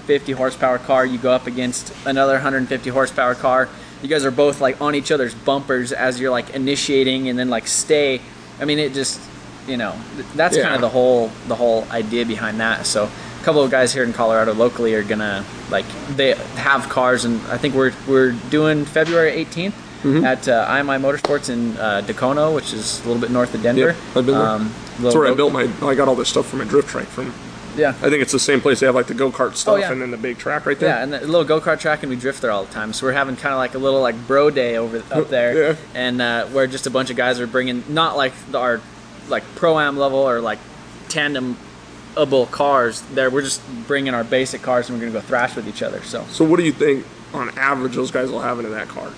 [0.07, 3.69] 150 horsepower car, you go up against another 150 horsepower car.
[4.01, 7.49] You guys are both like on each other's bumpers as you're like initiating and then
[7.49, 8.21] like stay.
[8.59, 9.19] I mean, it just,
[9.67, 9.93] you know,
[10.35, 10.63] that's Yeah.
[10.63, 12.85] kind of the whole the whole idea behind that.
[12.85, 17.25] So a couple of guys here in Colorado locally are gonna like they have cars,
[17.25, 19.73] and I think we're we're doing February 18th.
[19.99, 20.23] Mm-hmm.
[20.25, 23.87] At uh, IMI Motorsports in uh, Dacono, which is a little bit north of Denver.
[23.87, 24.47] Yep, I've been there.
[24.47, 25.69] Um, That's where I built my.
[25.81, 27.33] I got all this stuff from my drift track from.
[27.77, 27.89] Yeah.
[27.89, 29.91] I think it's the same place they have like the go kart stuff Oh, yeah.
[29.91, 30.89] and then the big track right there.
[30.89, 32.93] Yeah, and the little go kart track, and we drift there all the time.
[32.93, 35.75] So we're having kind of like a little like bro day over up there, Yeah.
[35.93, 38.81] and uh, where just a bunch of guys are bringing not like the, our
[39.29, 40.59] like pro am level or like
[41.09, 43.01] tandemable cars.
[43.13, 46.01] There, we're just bringing our basic cars, and we're gonna go thrash with each other.
[46.03, 49.11] So So what do you think on average those guys will have into that car?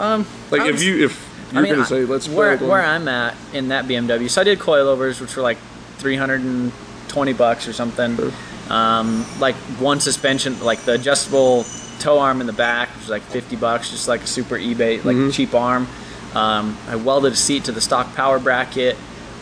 [0.00, 3.08] Um, Like if you if you're I mean, gonna I- say let's where where I'm
[3.08, 4.28] at in that BMW.
[4.28, 5.58] So I did coilovers, which were like
[5.98, 8.16] 320 bucks or something.
[8.16, 8.30] Sure.
[8.68, 11.64] Um, like one suspension, like the adjustable
[12.00, 15.04] toe arm in the back, which was like 50 bucks, just like a super eBay,
[15.04, 15.30] like Mm-hmm.
[15.30, 15.86] cheap arm.
[16.34, 18.96] Um, I welded a seat to the stock power bracket.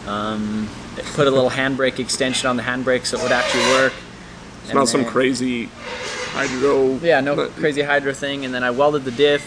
[0.06, 0.68] Um,
[1.14, 3.92] put a little handbrake extension on the handbrake so it would actually work.
[4.64, 5.68] it's not some crazy
[6.32, 6.98] hydro.
[7.02, 8.44] Yeah, no but- crazy hydro thing.
[8.44, 9.42] And then I welded the diff,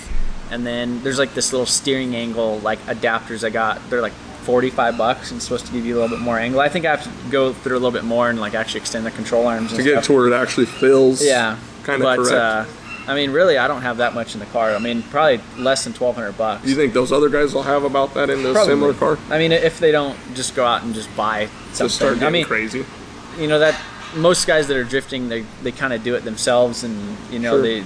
[0.51, 3.81] and then there's like this little steering angle like adapters I got.
[3.89, 6.61] They're like 45 bucks and supposed to give you a little bit more angle.
[6.61, 9.05] I think I have to go through a little bit more and like actually extend
[9.05, 10.05] the control arms and to get stuff.
[10.05, 11.23] to where it actually fills.
[11.23, 12.31] yeah, kind of but correct.
[12.33, 12.65] uh,
[13.09, 14.71] I mean, really, I don't have that much in the car.
[14.75, 16.65] I mean, probably less than 1,200 bucks.
[16.67, 18.65] you think those other guys will have about that in Probably.
[18.65, 19.17] similar car?
[19.29, 21.85] I mean, if they don't just go out and just buy something.
[21.85, 22.85] Just start getting I mean, crazy.
[23.37, 23.79] you know that
[24.15, 27.53] most guys that are drifting, they they kind of do it themselves, and you know
[27.53, 27.61] Sure.
[27.61, 27.83] they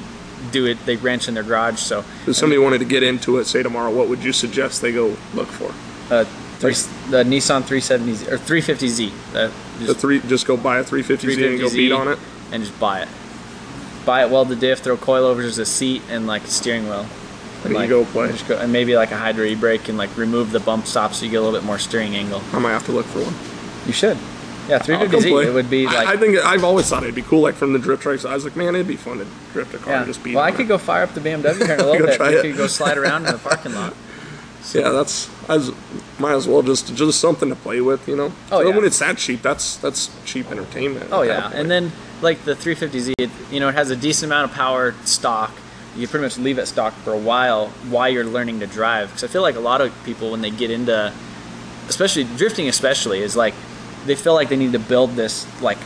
[0.52, 0.84] do it.
[0.86, 1.80] They wrench in their garage.
[1.80, 4.92] So If somebody wanted to get into it, say tomorrow, what would you suggest they
[4.92, 5.72] go look for?
[6.14, 6.26] uh,
[6.60, 6.74] three,
[7.10, 9.12] the Nissan 370Z or 350Z.
[9.34, 9.50] Uh,
[9.80, 12.20] The just three, just go buy a 350Z and go 350Z beat on it.
[12.52, 13.08] and just buy it.
[14.06, 17.06] Buy it, weld the diff, throw coilovers as a seat and like a steering wheel.
[17.64, 18.32] And like, you go play.
[18.32, 21.24] just go- and maybe like a hydro e-brake and like remove the bump stop so
[21.26, 22.42] you get a little bit more steering angle.
[22.52, 23.36] I might have to look for one.
[23.86, 24.18] You should.
[24.72, 25.46] Yeah, 350Z.
[25.48, 26.08] It would be like.
[26.08, 28.26] I, I think I've always thought it'd be cool, like from the drift tracks.
[28.26, 30.36] I was like, man, it'd be fun to drift a car and just beat.
[30.36, 32.16] Well, I could go fire up the BMW here in a little Go bit.
[32.18, 32.42] try We it.
[32.44, 33.94] could go slide around in the parking lot.
[34.76, 35.72] Yeah, that's as
[36.20, 38.32] might as well just just something to play with, you know.
[38.52, 38.76] Oh, So yeah.
[38.76, 41.10] When it's that cheap, that's that's cheap entertainment.
[41.12, 41.56] Oh at that yeah, point.
[41.56, 44.94] and then like the 350Z, it, you know, it has a decent amount of power
[45.04, 45.52] stock.
[45.98, 49.10] You pretty much leave it stock for a while while you're learning to drive.
[49.10, 51.12] Because I feel like a lot of people when they get into,
[51.90, 53.56] especially drifting, especially is like
[54.06, 55.78] they feel like they need to build this like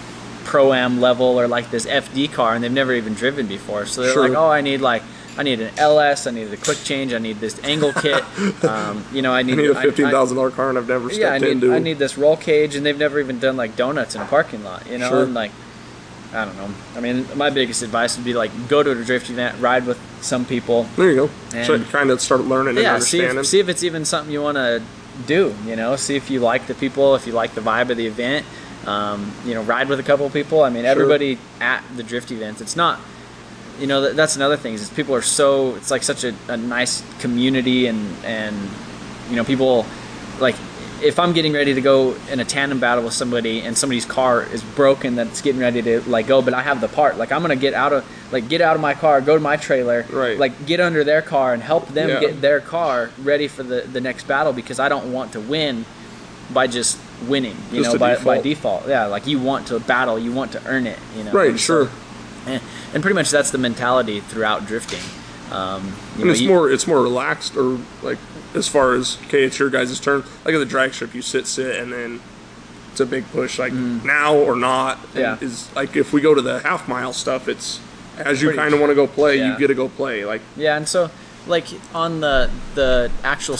[0.45, 3.85] pro am level or like this FD car, and they've never even driven before.
[3.85, 4.27] So they're Sure.
[4.29, 5.03] like, oh, I need like.
[5.37, 6.27] I need an LS.
[6.27, 7.11] I need a quick change.
[7.13, 8.23] I need this angle kit.
[8.63, 9.59] Um, you know, I need.
[9.59, 11.73] I need a fifteen thousand dollar car, and I've never stepped yeah, I need, into.
[11.73, 14.63] I need this roll cage, and they've never even done like donuts in a parking
[14.63, 15.09] lot, you know.
[15.09, 15.23] Sure.
[15.23, 15.51] And like,
[16.31, 16.69] I don't know.
[16.95, 19.99] I mean, my biggest advice would be like go to a drift event, ride with
[20.21, 20.83] some people.
[20.95, 21.15] There you
[21.51, 21.63] go.
[21.65, 24.31] so And- kind of start learning and Yeah, see if, see if it's even something
[24.31, 24.81] you want to
[25.25, 25.55] do.
[25.65, 28.07] You know, see if you like the people, if you like the vibe of the
[28.07, 28.45] event.
[28.85, 30.61] Um, you know, ride with a couple of people.
[30.61, 32.61] I mean, everybody at the drift events.
[32.61, 32.99] It's not.
[33.79, 35.75] You know, that's another thing is people are so.
[35.75, 38.55] It's like such a, a nice community, and and
[39.29, 39.85] you know people
[40.39, 40.55] like
[41.05, 44.43] if I'm getting ready to go in a tandem battle with somebody and somebody's car
[44.43, 47.41] is broken that's getting ready to like go, but I have the part, like I'm
[47.41, 50.37] gonna get out of like get out of my car, go to my trailer, Right.
[50.37, 52.19] like get under their car and help them Yeah.
[52.19, 55.85] get their car ready for the, the next battle because I don't want to win
[56.51, 58.43] by just winning, you Just know, by, by default.
[58.43, 58.87] default.
[58.87, 61.31] Yeah, like you want to battle, you want to earn it, you know.
[61.31, 61.91] right, And so- sure.
[62.47, 62.61] and,
[62.93, 64.99] and pretty much that's the mentality throughout drifting.
[65.51, 65.91] Um, you
[66.21, 68.17] And know, it's you- more it's more relaxed, or like
[68.55, 70.23] as far as okay, it's your guys' turn.
[70.43, 72.21] Like at the drag strip, you sit, sit, and then
[72.91, 74.99] it's a big push, like now or not.
[75.13, 75.37] Yeah.
[75.41, 77.79] Is like if we go to the half mile stuff, it's
[78.17, 79.53] as you kind of want to go play, yeah.
[79.53, 80.25] you get to go play.
[80.25, 81.11] Like Yeah, and so
[81.47, 83.57] like on the the actual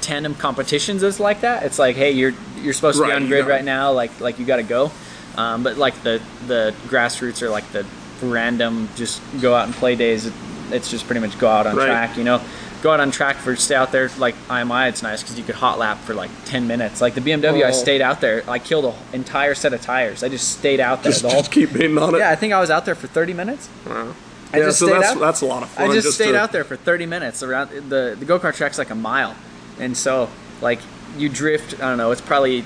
[0.00, 1.62] tandem competitions, it's like that.
[1.62, 4.44] It's like, hey, you're you're supposed to be on grid right now, like like you
[4.44, 4.90] got to go.
[5.36, 7.86] Um, but like the the grassroots or like the
[8.22, 10.30] random just go out and play days,
[10.70, 11.86] it's just pretty much go out on Right.
[11.86, 12.16] track.
[12.16, 12.42] You know,
[12.82, 14.10] go out on track for stay out there.
[14.18, 17.00] Like IMI, it's nice because you could hot lap for like ten minutes.
[17.00, 17.72] Like the BMW, I Oh.
[17.72, 18.42] stayed out there.
[18.48, 20.22] I killed an entire set of tires.
[20.22, 21.40] I just stayed out there just, the whole.
[21.40, 22.18] just keep hitting on it.
[22.18, 23.68] Yeah, I think I was out there for thirty minutes.
[23.86, 24.14] Wow.
[24.54, 25.90] I yeah, just so stayed that's out- that's a lot of fun.
[25.90, 28.76] I just, stayed to- out there for 30 minutes around the the go kart track's
[28.76, 29.34] like a mile,
[29.78, 30.28] and so
[30.60, 30.78] like
[31.16, 31.74] you drift.
[31.80, 32.10] I don't know.
[32.10, 32.64] It's probably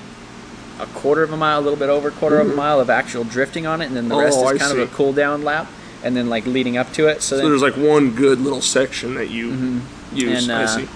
[0.81, 2.89] a quarter of a mile, a little bit over a quarter of a mile of
[2.89, 4.47] actual drifting on it, and then the rest Mm-hmm.
[4.47, 5.67] Oh, is I kind of a cool down lap,
[6.03, 7.21] and then like leading up to it.
[7.21, 9.81] So, So then, there's like one good little section that you
[10.13, 10.43] use.
[10.43, 10.87] And, I uh, see.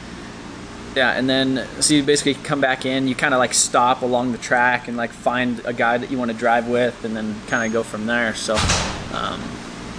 [0.96, 3.08] yeah, and then so you basically come back in.
[3.08, 6.18] You kind of like stop along the track and like find a guy that you
[6.18, 8.34] want to drive with, and then kind of go from there.
[8.36, 8.56] So,
[9.14, 9.42] um,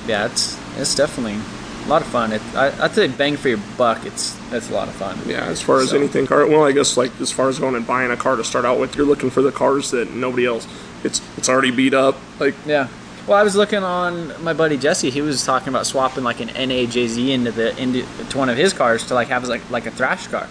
[0.06, 1.38] yeah, it's it's definitely
[1.84, 2.32] a lot of fun.
[2.32, 4.04] It, I, I'd say bang for your buck.
[4.06, 5.18] It's it's a lot of fun.
[5.26, 7.74] Yeah, as far as so- anything car, well, I guess like as far as going
[7.74, 10.46] and buying a car to start out with, you're looking for the cars that nobody
[10.46, 10.66] else.
[11.04, 12.16] It's it's already beat up.
[12.38, 12.88] Like Yeah.
[13.26, 15.10] Well, I was looking on my buddy Jesse.
[15.10, 18.72] He was talking about swapping like an NAJZ into the into to one of his
[18.72, 20.48] cars to like have like like a thrash car,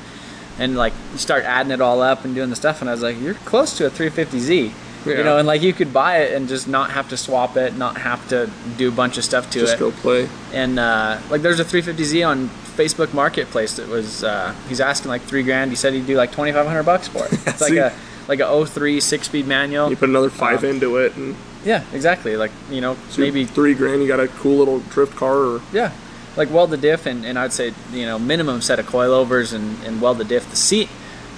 [0.58, 2.80] and like you start adding it all up and doing the stuff.
[2.82, 4.72] And I was like, you're close to a 350Z,
[5.06, 5.18] Yeah.
[5.18, 7.76] you know, and like you could buy it and just not have to swap it,
[7.78, 9.80] not have to do a bunch of stuff to just it.
[9.80, 10.30] Just go play.
[10.54, 15.24] And uh, like there's a 350Z on Facebook Marketplace that was uh, he's asking like
[15.24, 15.72] three grand.
[15.72, 17.34] He said he'd do like 2,500 bucks for it.
[17.48, 17.92] It's like a
[18.28, 19.90] like a 03 six speed manual.
[19.90, 22.36] You put another five Um, into it, and Yeah, exactly.
[22.38, 24.02] Like you know so maybe three grand.
[24.02, 25.92] You got a cool little drift car, or Yeah,
[26.38, 29.82] like weld the diff, and, and I'd say you know minimum set of coilovers and,
[29.84, 30.50] and weld the diff.
[30.50, 30.90] The seat,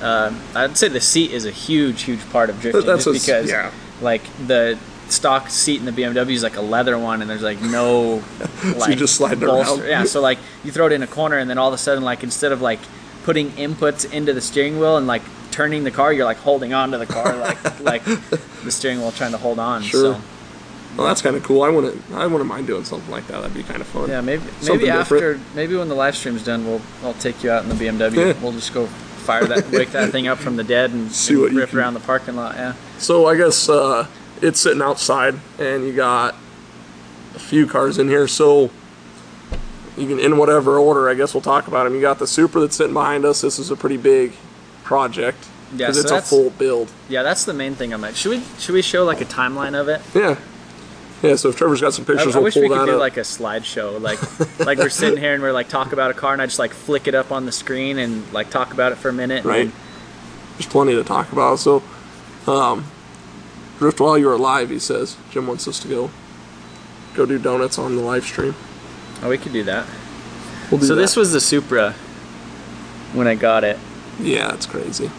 [0.02, 3.32] uh, I'd say the seat is a huge huge part of drifting, that's just a-
[3.32, 3.72] because yeah.
[4.02, 4.78] like the
[5.10, 8.24] stock seat in the BMW is like a leather one, and there's like no
[8.78, 9.82] like you just slide bolster.
[9.82, 9.90] around.
[9.90, 12.04] Yeah, so like you throw it in a corner, and then all of a sudden
[12.04, 12.80] like instead of like
[13.24, 15.22] putting inputs into the steering wheel and like
[15.54, 19.12] turning the car, you're like holding on to the car like like the steering wheel
[19.12, 19.82] trying to hold on.
[19.84, 20.16] Sure.
[20.16, 20.22] So.
[20.98, 21.62] well, that's kind of cool.
[21.62, 23.42] I wouldn't I wouldn't mind doing something like that.
[23.42, 24.10] That'd be kind of fun.
[24.10, 25.56] Yeah, maybe Something maybe after different.
[25.56, 28.34] maybe when the live stream's done, we'll I'll take you out in the BMW.
[28.34, 28.42] Yeah.
[28.42, 31.44] We'll just go fire that wake that thing up from the dead and, See and
[31.44, 32.56] what rip around the parking lot.
[32.56, 32.74] Yeah.
[32.98, 34.08] So I guess uh,
[34.42, 36.36] it's sitting outside, and you got
[37.36, 38.28] a few cars in here.
[38.28, 38.72] So
[39.98, 41.94] you can, in whatever order, I guess we'll talk about them.
[41.94, 43.42] You got the Supra that's sitting behind us.
[43.42, 44.34] This is a pretty big
[44.84, 46.92] project Yeah, because so it's a that's- full build.
[47.10, 48.16] Yeah, that's the main thing I'm at.
[48.16, 50.02] Should we should we show like a timeline of it?
[50.14, 50.38] Yeah,
[51.22, 51.36] yeah.
[51.36, 53.00] So if Trevor's got some pictures, I we'll wish pull we could do up.
[53.00, 54.20] like a slideshow, like
[54.60, 56.72] like we're sitting here and we're like talk about a car and I just like
[56.74, 59.46] flick it up on the screen and like talk about it for a minute.
[59.46, 59.68] right.
[59.70, 59.74] then-
[60.54, 61.60] There's plenty to talk about.
[61.60, 61.82] So,
[62.46, 62.86] um,
[63.80, 64.70] drift while you're alive.
[64.70, 66.12] He says Jim wants us to go
[67.16, 68.56] go do donuts on the live stream.
[69.22, 69.86] oh, we could do that.
[70.72, 71.94] We'll do So this was the Supra
[73.14, 73.78] when I got it.
[74.20, 75.10] Yeah, it's crazy.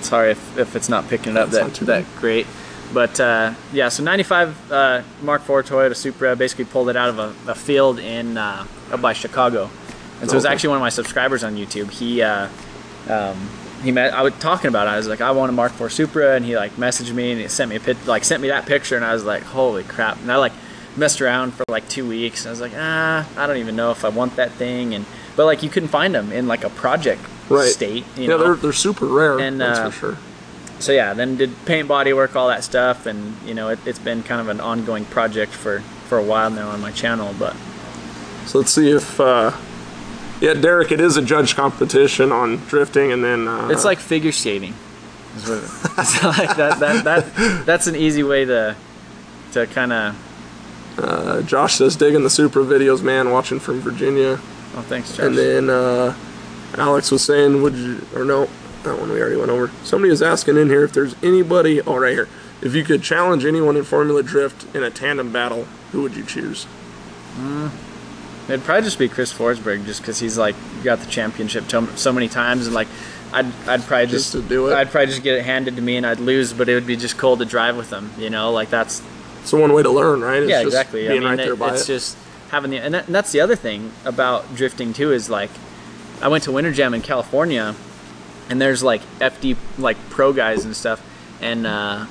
[0.00, 2.46] Sorry if, if it's not picking it up That's that that great.
[2.92, 7.18] But uh, yeah, so 95 uh, Mark IV Toyota Supra basically pulled it out of
[7.18, 9.70] a, a field in uh, up by Chicago.
[10.20, 11.90] And so it was actually one of my subscribers on YouTube.
[11.90, 12.48] He uh,
[13.08, 13.50] um,
[13.82, 14.14] he met.
[14.14, 14.90] I was talking about it.
[14.90, 17.40] I was like, I want a Mark IV Supra, and he like messaged me and
[17.40, 19.82] he sent me a pic, like sent me that picture, and I was like, holy
[19.82, 20.18] crap!
[20.20, 20.52] And I like
[20.96, 22.42] messed around for like two weeks.
[22.42, 25.04] And I was like, ah, I don't even know if I want that thing, and
[25.36, 27.68] but like you couldn't find them in like a project Right.
[27.68, 28.04] state.
[28.16, 28.38] Yeah, know?
[28.38, 29.38] they're they're super rare.
[29.38, 30.18] And, that's uh, for sure.
[30.80, 33.98] so yeah, then did paint body work, all that stuff, and you know it, it's
[33.98, 37.34] been kind of an ongoing project for for a while now on my channel.
[37.38, 37.54] But
[38.46, 39.20] So let's see if.
[39.20, 39.52] Uh,
[40.40, 44.32] yeah, Derek, it is a judge competition on drifting, and then uh, it's like figure
[44.32, 44.74] skating.
[45.36, 45.62] Is what
[46.38, 48.76] like that, that that that's an easy way to
[49.52, 50.98] to kind of.
[50.98, 54.38] uh, Josh says digging the Supra videos, man, watching from Virginia.
[54.74, 55.26] Oh, thanks, Josh.
[55.26, 56.14] And then uh,
[56.76, 58.48] Alex was saying, would you, or no,
[58.82, 59.70] that one we already went over.
[59.82, 62.28] Somebody is asking in here if there's anybody, oh, right here.
[62.62, 66.24] If you could challenge anyone in Formula Drift in a tandem battle, who would you
[66.24, 66.64] choose?
[67.34, 67.68] Hmm.
[68.48, 71.64] It'd probably just be Chris Forsberg, just because he's like got the championship
[71.96, 72.86] so many times, and like
[73.32, 74.74] I'd I'd probably Just just, to do it?
[74.74, 76.96] I'd probably just get it handed to me and I'd lose, but it would be
[76.96, 78.10] just cool to drive with him.
[78.18, 79.02] You know, like that's
[79.42, 80.42] It's the one way to learn, right?
[80.42, 81.06] It's yeah, just exactly.
[81.06, 81.86] I Being mean, right it- there by it's it.
[81.88, 82.16] just
[82.50, 85.50] having the and, that, and that's the other thing about drifting too is like
[86.22, 87.74] I went to Winter Jam in California,
[88.48, 91.02] and there's like FD like pro guys and stuff,
[91.40, 92.06] and uh,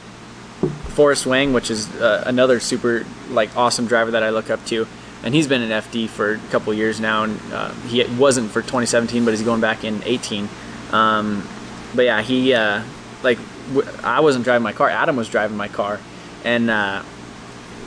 [0.89, 4.87] Forrest Wang, which is uh, another super like awesome driver that I look up to,
[5.23, 8.61] and he's been in FD for a couple years now, and uh, he wasn't for
[8.61, 10.47] 2017, but he's going back in 18.
[10.91, 11.47] Um,
[11.95, 12.83] but yeah, he uh,
[13.23, 13.39] like
[13.73, 14.89] w- I wasn't driving my car.
[14.89, 15.99] Adam was driving my car,
[16.43, 17.01] and uh,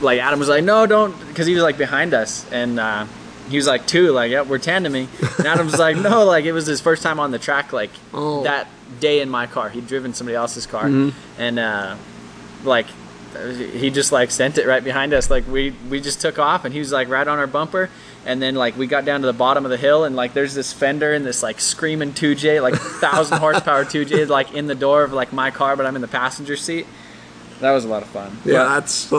[0.01, 3.05] like Adam was like, no, don't, because he was like behind us, and uh,
[3.49, 5.07] he was like, two, like, yeah, we're tandeming.
[5.39, 7.91] And Adam was like, no, like it was his first time on the track, like
[8.13, 8.43] Oh.
[8.43, 8.67] that
[8.99, 9.69] day in my car.
[9.69, 10.85] He'd driven somebody else's car,
[11.37, 11.95] and uh,
[12.63, 12.87] like
[13.73, 15.29] he just like sent it right behind us.
[15.29, 17.89] Like we we just took off, and he was like right on our bumper.
[18.25, 20.53] And then like we got down to the bottom of the hill, and like there's
[20.53, 25.03] this fender and this like screaming 2J, like thousand horsepower 2J, like in the door
[25.03, 26.85] of like my car, but I'm in the passenger seat.
[27.59, 28.37] That was a lot of fun.
[28.45, 29.11] yeah, that's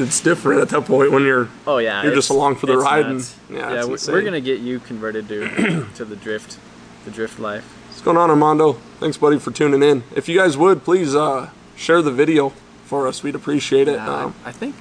[0.00, 2.82] it's different at that point when you're Oh yeah, You're just along for the it's
[2.82, 6.58] ride and- yeah, yeah, it's we're, we're gonna get you converted to to the drift,
[7.04, 7.64] the drift life.
[7.88, 8.74] What's going on, Armando?
[9.00, 10.04] Thanks, buddy, for tuning in.
[10.14, 12.50] If you guys would, please uh, share the video
[12.84, 13.22] for us.
[13.22, 13.94] We'd appreciate it.
[13.96, 14.74] Yeah, Um, I, I think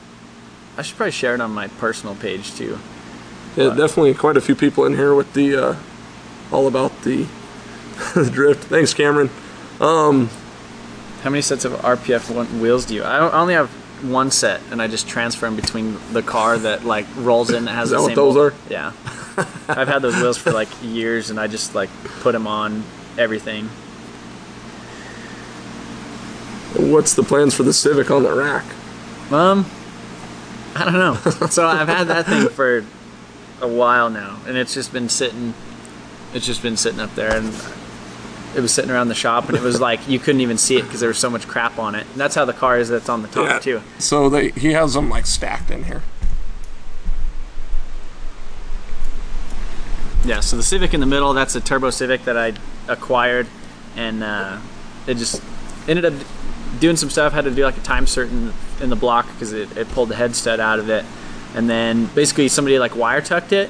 [0.77, 2.77] I should probably share it on my personal page too.
[3.57, 5.75] yeah, definitely quite a few people in here with the uh,
[6.51, 7.25] all about the,
[8.15, 8.65] the drift.
[8.65, 9.29] Thanks, Cameron.
[11.23, 13.03] How many sets of RPF one- wheels do you?
[13.03, 13.69] I, only have
[14.03, 17.71] one set, and I just transfer them between the car that like rolls in that
[17.73, 18.15] has Is the that what same.
[18.15, 18.53] those wheel- are?
[18.69, 18.91] Yeah,
[19.67, 21.89] I've had those wheels for like years, and I just like
[22.21, 22.83] put them on
[23.17, 23.69] everything.
[26.75, 28.65] What's the plans for the Civic on the rack?
[29.31, 29.65] Um,
[30.75, 31.15] I don't know.
[31.49, 32.85] so I've had that thing for
[33.61, 35.53] a while now, and it's just been sitting.
[36.33, 37.51] It's just been sitting up there, and
[38.55, 40.83] it was sitting around the shop, and it was like you couldn't even see it
[40.83, 42.05] because there was so much crap on it.
[42.11, 43.81] And that's how the car is that's on the top too.
[43.99, 46.01] So they he has them like stacked in here.
[50.25, 50.39] Yeah.
[50.41, 52.53] So the Civic in the middle, that's a turbo Civic that I
[52.87, 53.47] acquired,
[53.95, 54.59] and uh,
[55.05, 55.41] it just
[55.87, 56.13] ended up
[56.79, 57.33] doing some stuff.
[57.33, 60.35] Had to do like a Time-Sert in the block because it, it pulled the head
[60.35, 61.05] stud out of it,
[61.55, 63.69] and then basically somebody like wire tucked it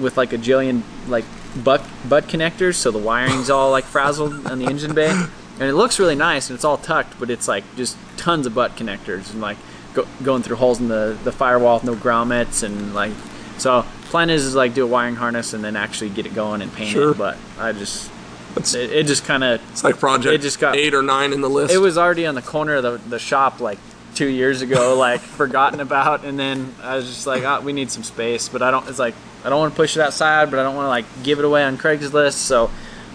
[0.00, 1.24] with like a jillion like
[1.62, 5.74] butt butt connectors, so the wiring's all like frazzled on the engine bay, and it
[5.74, 9.30] looks really nice and it's all tucked, but it's like just tons of butt connectors
[9.30, 9.56] and like
[9.94, 13.12] go, going through holes in the the firewall with no grommets and like
[13.58, 13.84] so.
[14.10, 16.72] Plan is, is like do a wiring harness and then actually get it going and
[16.72, 17.10] paint Sure.
[17.10, 18.08] it, but I just
[18.54, 21.32] It's, it, it just kind of it's like project it just got- eight or nine
[21.32, 21.74] in the list.
[21.74, 23.78] it was already on the corner of the, the shop like
[24.14, 27.90] two years ago, like forgotten about, and then I was just like, oh, we need
[27.90, 28.88] some space, but I don't.
[28.88, 31.04] It's like I don't want to push it outside, but I don't want to like
[31.22, 32.70] give it away on Craigslist, so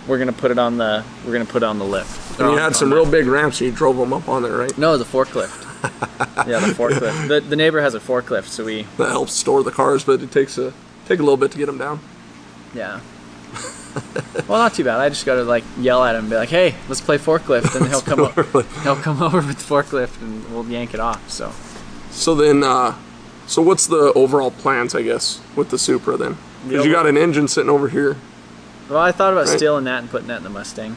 [0.07, 2.39] we're gonna put it on the we're gonna put it on the lift.
[2.39, 4.75] and you had some real big ramps and you drove them up on there, right?
[4.77, 5.65] no, the forklift.
[6.47, 7.27] yeah, the forklift.
[7.27, 10.31] The, the neighbor has a forklift, so we That helps store the cars, but it
[10.31, 10.73] takes a
[11.07, 11.99] take a little bit to get them down.
[12.73, 12.99] yeah.
[14.47, 14.99] well, not too bad.
[14.99, 17.87] I just gotta like yell at him and be like, "Hey, let's play forklift," and
[17.89, 18.43] he'll come over.
[18.83, 21.29] He'll come over with the forklift, and we'll yank it off.
[21.29, 21.51] So.
[22.11, 22.95] So then, uh,
[23.47, 26.37] so what's the overall plans, I guess, with the Supra then?
[26.63, 28.17] The Because you got an engine sitting over here.
[28.89, 29.57] Well, I thought about Right.
[29.57, 30.95] stealing that and putting that in the Mustang.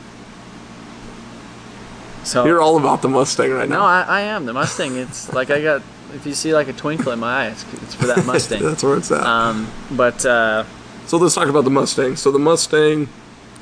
[2.24, 3.84] So You're all about the Mustang right no, now.
[3.84, 4.96] I, I am the Mustang.
[4.96, 5.82] It's like I got.
[6.14, 8.62] If you see like a twinkle in my eye, it's, it's for that Mustang.
[8.62, 9.22] That's where it's at.
[9.26, 10.64] um, but uh,
[11.06, 12.16] so let's talk about the Mustang.
[12.16, 13.08] So the Mustang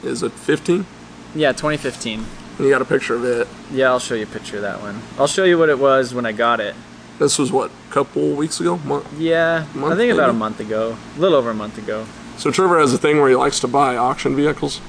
[0.03, 0.87] is it 15?
[1.35, 2.25] yeah, 2015.
[2.59, 3.49] And you got a picture of it.
[3.73, 5.01] Yeah, I'll show you a picture of that one.
[5.19, 6.75] I'll show you what it was when I got it.
[7.19, 8.79] This was what, a couple weeks ago?
[8.79, 9.19] Month?
[9.19, 12.07] Yeah, Month, I think about a month ago, a little over a month ago.
[12.39, 14.81] So Trevor has a thing where he likes to buy auction vehicles.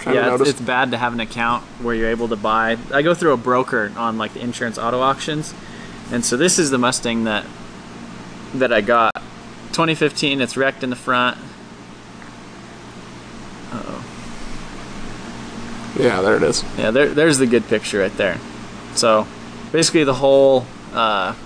[0.00, 2.78] kind yeah, it's, it's bad to have an account where you're able to buy.
[2.92, 5.52] I go through a broker on like the insurance auto auctions,
[6.10, 7.44] and so this is the Mustang that
[8.54, 9.12] that I got.
[9.78, 10.40] 2015.
[10.40, 11.38] It's wrecked in the front.
[13.70, 14.04] Uh oh
[15.96, 16.64] Yeah, there it is.
[16.76, 18.38] Yeah, there, there's the good picture right there.
[18.96, 19.24] So
[19.70, 21.36] basically, the whole uh,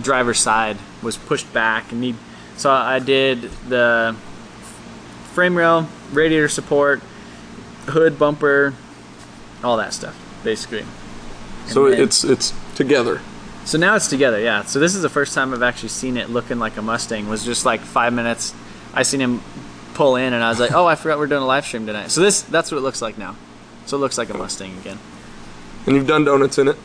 [0.00, 2.16] driver's side was pushed back, and need.
[2.56, 4.16] So I did the
[5.34, 7.00] frame rail, radiator support,
[7.88, 8.72] hood, bumper,
[9.62, 10.86] all that stuff, basically.
[11.66, 13.20] So And then- it's it's together.
[13.68, 14.62] So now it's together, yeah.
[14.64, 17.28] So this is the first time I've actually seen it looking like a Mustang.
[17.28, 18.54] Was just like five minutes.
[18.94, 19.42] I seen him
[19.92, 22.10] pull in, and I was like, "Oh, I forgot we're doing a live stream tonight."
[22.10, 23.36] So this that's what it looks like now.
[23.84, 24.98] So it looks like a Mustang again.
[25.84, 26.76] And you've done donuts in it.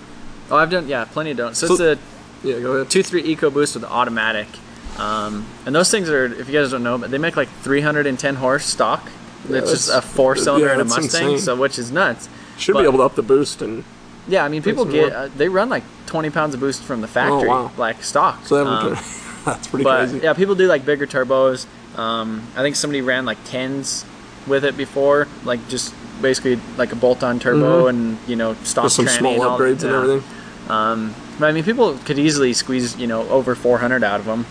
[0.52, 1.60] Oh, I've done yeah, plenty of donuts.
[1.60, 2.90] So, So- it's a Yeah, go ahead.
[2.90, 4.50] two three EcoBoost with automatic,
[4.98, 8.36] um, and those things are if you guys don't know, but they make like 310
[8.36, 9.10] horse stock.
[9.48, 11.40] it's just a four cylinder yeah, in a Mustang, insane.
[11.40, 12.28] so which is nuts.
[12.58, 13.86] Should but- be able to up the boost and
[14.28, 17.08] Yeah, I mean people get uh, they run like 20 pounds of boost from the
[17.08, 17.72] factory, wow.
[17.78, 18.46] like stock.
[18.46, 18.94] so Um,
[19.46, 20.20] that's pretty but crazy.
[20.24, 21.66] yeah, people do like bigger turbos.
[21.98, 24.06] Um, I think somebody ran like tens
[24.48, 28.94] with it before, like just basically like a bolt-on turbo and you know stock With
[28.94, 29.08] Mm-hmm.
[29.08, 30.24] some tranny small and upgrades and everything.
[30.70, 34.46] Um, but I mean, people could easily squeeze you know over 400 out of them.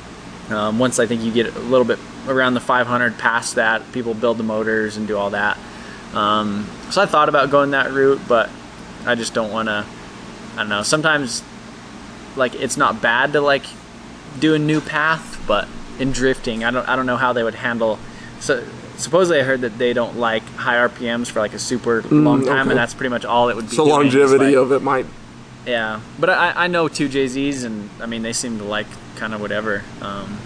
[0.51, 1.99] Um, once I think you get a little bit
[2.29, 5.57] around the 500 past that, people build the motors and do all that.
[6.12, 8.51] Um, so I thought about going that route, but
[9.07, 9.86] I just don't want to.
[10.55, 10.82] I don't know.
[10.82, 11.42] Sometimes,
[12.36, 13.64] like it's not bad to like
[14.38, 17.55] do a new path, but in drifting, I don't I don't know how they would
[17.55, 17.98] handle.
[18.40, 18.64] So
[18.96, 22.62] supposedly I heard that they don't like high RPMs for like a super long time,
[22.62, 22.70] okay.
[22.70, 23.76] and that's pretty much all it would be.
[23.76, 25.07] So doing, longevity like- of it might
[25.66, 28.86] yeah, but I, I know two JZs, and I mean they seem to like
[29.16, 29.84] kind of whatever.
[30.00, 30.38] Um,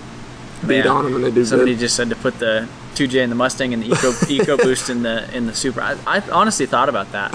[0.66, 1.80] beat yeah, on them and they do Somebody good.
[1.80, 5.02] just said to put the 2J in the Mustang and the Eco Eco Boost in
[5.02, 5.98] the in the Supra.
[6.06, 7.32] I, I honestly thought about that.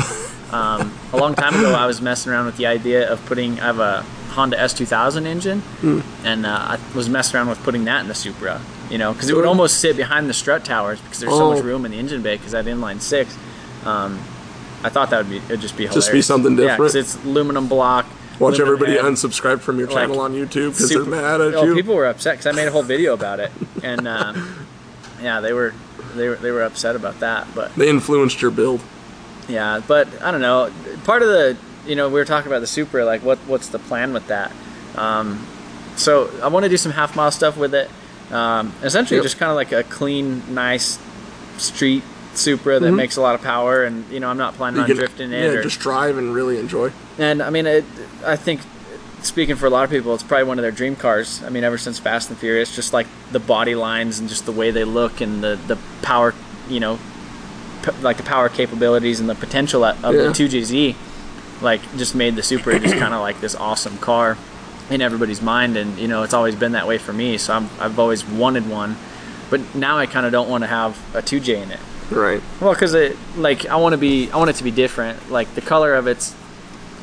[0.51, 3.59] Um, a long time ago, I was messing around with the idea of putting.
[3.59, 4.01] I have a
[4.31, 6.01] Honda S2000 engine, Hmm.
[6.25, 8.59] and uh, I was messing around with putting that in the Supra.
[8.89, 11.53] You know, because it would almost sit behind the strut towers because there's so Oh.
[11.53, 13.37] much room in the engine bay because I had inline six.
[13.85, 14.19] Um,
[14.83, 16.05] I thought that would be it'd just be hilarious.
[16.05, 16.95] Just be something Yeah, different.
[16.95, 18.05] it's aluminum block.
[18.39, 19.05] Watch aluminum everybody head.
[19.05, 21.75] unsubscribe from your Like, channel on YouTube because they're mad at oh, you.
[21.75, 23.51] people were upset because I made a whole video about it,
[23.83, 24.33] and uh,
[25.21, 25.73] yeah, they were
[26.15, 27.47] they were they were upset about that.
[27.55, 28.81] But They influenced your build.
[29.47, 30.71] yeah, but I don't know.
[31.03, 33.79] Part of the you know we were talking about the Supra, like what what's the
[33.79, 34.51] plan with that?
[34.95, 35.45] Um,
[35.95, 37.89] so I want to do some half mile stuff with it.
[38.31, 39.23] Um, essentially, Yep.
[39.23, 40.97] just kind of like a clean, nice
[41.57, 42.03] street
[42.33, 44.91] Supra that makes a lot of power, and you know I'm not planning Mm-hmm.
[44.91, 46.91] You on can drifting yeah, it or just drive and really enjoy.
[47.17, 47.83] and I mean, it,
[48.25, 48.61] I think
[49.21, 51.43] speaking for a lot of people, it's probably one of their dream cars.
[51.43, 54.51] I mean, ever since Fast and Furious, just like the body lines and just the
[54.51, 56.33] way they look and the the power,
[56.69, 56.99] you know,
[57.83, 60.11] p- like the power capabilities and the potential of Yeah.
[60.23, 60.95] the 2JZ,
[61.61, 64.37] like just made the Supra just kind of like this awesome car
[64.89, 65.77] in everybody's mind.
[65.77, 67.37] And you know, it's always been that way for me.
[67.37, 68.95] So I'm, I've always wanted one,
[69.49, 71.79] but now I kind of don't want to have a 2J in it.
[72.09, 72.41] Right.
[72.59, 75.31] Well, because it like I want to be I want it to be different.
[75.31, 76.35] Like the color of it's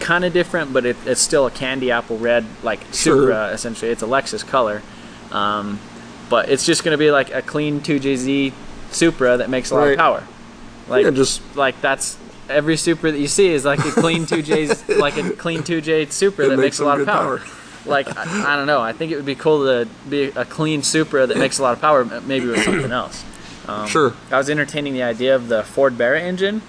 [0.01, 3.23] kind of different, but it, it's still a candy apple red like Sure.
[3.23, 3.91] Supra essentially.
[3.91, 4.83] It's a Lexus color,
[5.33, 5.79] um,
[6.31, 8.53] but it's just gonna be like a clean 2JZ
[8.91, 9.91] Supra that makes a lot Right.
[9.93, 10.23] of power.
[10.89, 12.17] Like Yeah, just like that's
[12.49, 16.45] every Supra that you see is like a clean 2J's like a clean 2J Supra
[16.45, 17.39] That that makes makes a lot of power.
[17.39, 17.47] power.
[17.87, 18.81] Like I, I don't know.
[18.81, 21.73] I think it would be cool to be a clean Supra that makes a lot
[21.75, 23.25] of power, maybe with something else.
[23.67, 24.15] Um, sure.
[24.31, 26.61] I was entertaining the idea of the Ford Barra engine.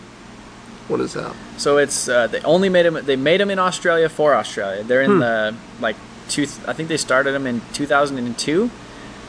[0.89, 1.33] What is that?
[1.57, 2.99] So it's uh, they only made them.
[3.05, 4.83] They made them in Australia for Australia.
[4.83, 5.95] They're in the like
[6.27, 6.43] two.
[6.67, 8.69] I think they started them in 2002,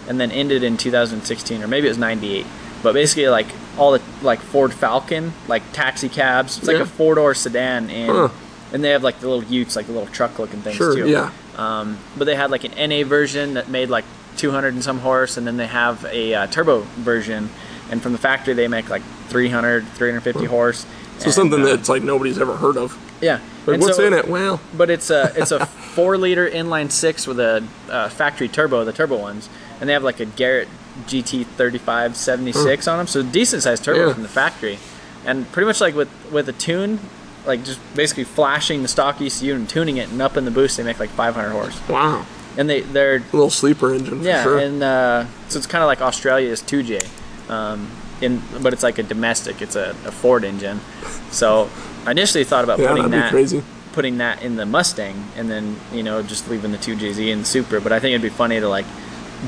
[0.08, 2.46] and then ended in 2016, or maybe it was 98.
[2.82, 3.46] But basically, like
[3.78, 6.58] all the like Ford Falcon, like taxi cabs.
[6.58, 6.82] It's like Yeah.
[6.82, 8.28] a four door sedan, and Huh.
[8.72, 10.94] and they have like the little Utes, like the little truck looking things Sure.
[10.94, 11.08] too.
[11.08, 11.30] Yeah.
[11.58, 14.06] Um, but they had like an NA version that made like
[14.38, 17.50] 200 and some horse, and then they have a uh, turbo version.
[17.90, 20.86] And from the factory, they make like 300, 350 horse.
[21.20, 22.98] So And, something uh, that's like nobody's ever heard of.
[23.20, 23.38] yeah.
[23.66, 24.26] Like, And what's so- in it?
[24.28, 28.84] Well, But it's a it's a four liter inline six with a uh, factory turbo,
[28.84, 29.48] the turbo ones,
[29.80, 30.68] and they have like a Garrett
[31.06, 34.12] GT 3576 on them, so decent sized turbo Yeah.
[34.14, 34.78] from the factory,
[35.24, 36.98] and pretty much like with with a tune,
[37.46, 40.76] like just basically flashing the stock ECU and tuning it and up in the boost,
[40.76, 42.24] they make like 500 horse, wow.
[42.56, 44.58] and they they're A little sleeper engine for yeah, sure.
[44.58, 47.06] and uh, so it's kind of like Australia's 2J,
[47.50, 47.88] um,
[48.20, 49.62] in but it's like a domestic.
[49.62, 50.80] It's a, a Ford engine.
[51.30, 51.70] So
[52.06, 53.62] I initially thought about yeah, putting that crazy.
[53.92, 57.44] putting that in the Mustang, and then you know just leaving the 2JZ in the
[57.44, 57.80] Supra.
[57.80, 58.86] But I think it'd be funny to like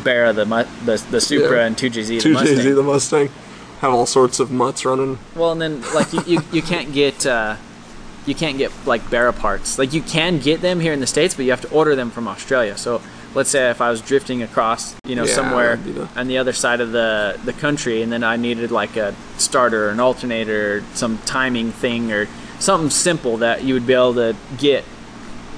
[0.05, 0.45] bear the
[0.85, 1.67] the, the Supra Yeah.
[1.67, 2.59] and 2JZ the Two Mustang.
[2.59, 3.29] JZ the Mustang.
[3.81, 5.19] have all sorts of mutts running.
[5.35, 7.57] Well, and then like you, you, you can't get uh,
[8.27, 9.79] you can't get like Barra parts.
[9.79, 12.11] Like you can get them here in the states, but you have to order them
[12.11, 12.77] from Australia.
[12.77, 13.03] So
[13.35, 15.79] let's say if I was drifting across, you know, Yeah, somewhere
[16.17, 19.89] on the other side of the the country, and then I needed like a starter,
[19.91, 22.29] an alternator, some timing thing, or
[22.59, 24.85] something simple that you would be able to get.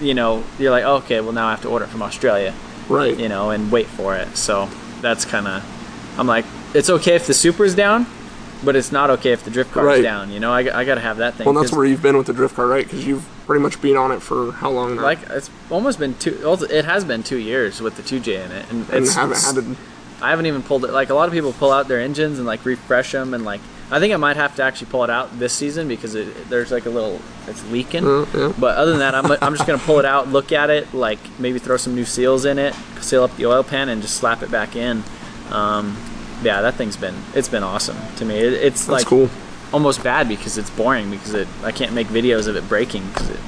[0.00, 2.52] You know, you're like, okay, well now I have to order from Australia
[2.88, 3.18] Right.
[3.18, 4.36] you know, and wait for it.
[4.36, 4.68] So
[5.00, 6.44] that's kind of, I'm like,
[6.74, 8.06] it's okay if the Supra's down,
[8.64, 10.02] but it's not okay if the drift car's Right.
[10.02, 10.30] down.
[10.32, 11.44] You know, I, I got to have that thing.
[11.44, 12.84] Well, that's where you've been with the drift car, right?
[12.84, 15.02] Because you've pretty much been on it for how long now?
[15.02, 16.38] like it's almost been two.
[16.70, 19.56] It has been two years with the 2J in it, and, and it's, haven't had
[19.58, 19.78] it.
[20.22, 20.92] I haven't even pulled it.
[20.92, 23.60] Like a lot of people pull out their engines and like refresh them, and like
[23.90, 26.70] I think I might have to actually pull it out this season because it, there's
[26.72, 28.06] like a little it's leaking.
[28.06, 28.52] Uh, yeah.
[28.58, 31.18] But other than that, I'm, I'm just gonna pull it out, look at it, like
[31.38, 34.42] maybe throw some new seals in it, seal up the oil pan, and just slap
[34.42, 35.02] it back in.
[35.50, 35.96] Um,
[36.44, 38.36] yeah, that thing's been it's been awesome to me.
[38.38, 39.30] It, it's That's like cool.
[39.72, 43.30] almost bad because it's boring because it I can't make videos of it breaking because
[43.30, 43.40] it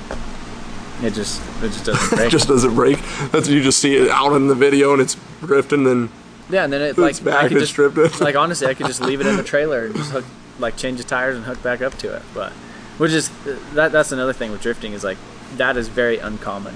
[1.02, 2.26] it just it just doesn't break.
[2.28, 2.98] It just doesn't break.
[3.32, 5.84] That's you just see it out in the video and it's drifting.
[5.84, 6.08] Then
[6.48, 8.08] yeah, and then it It's like back, I could just drifting.
[8.24, 10.24] like honestly I could just leave it in the trailer and just hook
[10.58, 12.22] like change the tires and hook back up to it.
[12.32, 12.52] But
[12.98, 13.30] which is
[13.74, 15.18] that that's another thing with drifting is like
[15.56, 16.74] that is very uncommon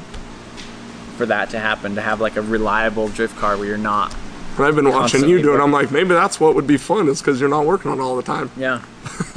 [1.16, 4.14] for that to happen to have like a reliable drift car where you're not
[4.56, 5.60] and I've been watching Constantly you do it.
[5.60, 7.08] I'm like, maybe that's what would be fun.
[7.08, 8.50] Is because you're not working on it all the time.
[8.56, 8.82] yeah.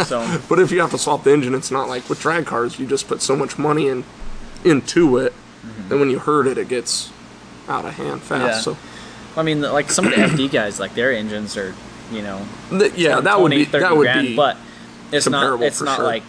[0.06, 2.80] So But if you have to swap the engine, it's not like with drag cars.
[2.80, 4.04] You just put so much money in
[4.66, 5.92] into it, mm-hmm.
[5.92, 7.12] and when you hurt it, it gets
[7.68, 8.68] out of hand fast.
[8.68, 8.74] Yeah.
[8.74, 8.78] So
[9.40, 11.74] I mean like some of the FD guys like their engines are
[12.12, 14.36] you know th- yeah, that would be that would grand, be.
[14.36, 14.58] but
[15.12, 16.06] it's not it's not sure.
[16.06, 16.24] like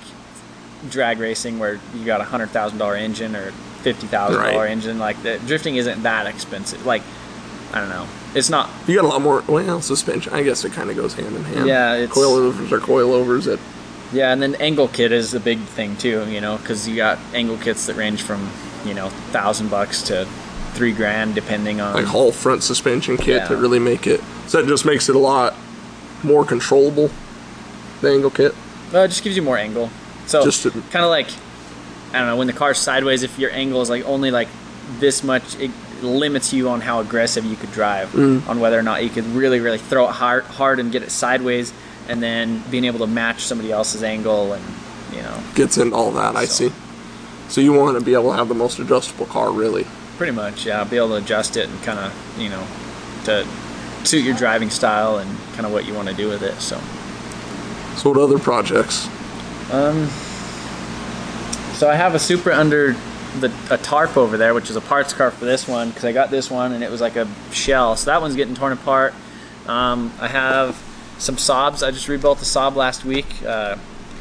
[0.91, 3.51] drag racing where you got a hundred thousand dollar engine or
[3.83, 4.71] fifty thousand dollar Right.
[4.71, 7.03] engine like the drifting isn't that expensive like
[7.73, 9.43] I don't know it's not you got a lot more.
[9.49, 10.33] Well, suspension.
[10.33, 11.67] I guess it kind of goes hand in hand.
[11.67, 13.45] Yeah, it's- coilovers are coilovers.
[13.45, 13.61] That
[14.13, 17.19] yeah and then angle kit is a big thing too you know because you got
[17.33, 18.49] angle kits that range from
[18.85, 20.25] you know thousand bucks to
[20.75, 23.49] three grand depending on like whole front suspension kit Yeah.
[23.49, 24.21] to really make it.
[24.47, 25.55] So that just makes it a lot
[26.23, 27.11] more controllable.
[28.01, 28.55] The angle kit.
[28.93, 29.91] Well, it just gives you more angle.
[30.27, 31.29] So Just kind of like
[32.13, 33.23] I don't know when the car's sideways.
[33.23, 34.49] If your angle is like only like
[35.01, 35.71] this much, it
[36.05, 38.47] limits you on how aggressive you could drive, Mm.
[38.49, 41.11] on whether or not you could really really throw it hard hard and get it
[41.11, 41.73] sideways,
[42.09, 44.65] and then being able to match somebody else's angle and
[45.13, 46.37] you know Gets into all that.
[46.37, 46.71] I see.
[47.49, 49.87] So you want to be able to have the most adjustable car, really.
[50.17, 52.63] pretty much yeah be able to adjust it and kind of you know
[53.25, 53.45] to
[54.05, 56.55] suit your driving style and kind of what you want to do with it.
[56.61, 56.79] So.
[57.97, 59.09] So what other projects?
[59.73, 60.09] Um.
[61.75, 62.95] So I have a Supra under
[63.41, 66.13] the a tarp over there, which is a parts car for this one because I
[66.13, 67.97] got this one and it was like a shell.
[67.97, 69.15] So that one's getting torn apart.
[69.67, 70.77] Um, I have
[71.19, 71.87] some Saabs.
[71.87, 73.77] I just rebuilt the Saab last week, uh,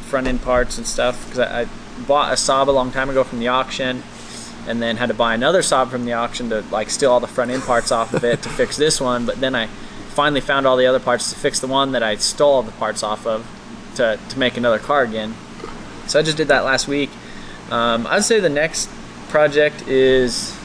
[0.05, 1.67] front end parts and stuff because I, I
[2.07, 4.03] bought a Saab a long time ago from the auction,
[4.67, 7.27] and then had to buy another Saab from the auction to like steal all the
[7.27, 9.25] front end parts off of it to fix this one.
[9.25, 9.67] But then I
[10.13, 12.71] finally found all the other parts to fix the one that I stole all the
[12.73, 13.45] parts off of
[13.95, 15.35] to, to make another car again.
[16.07, 17.09] So I just did that last week.
[17.71, 18.89] Um, I'd say the next
[19.33, 20.55] project is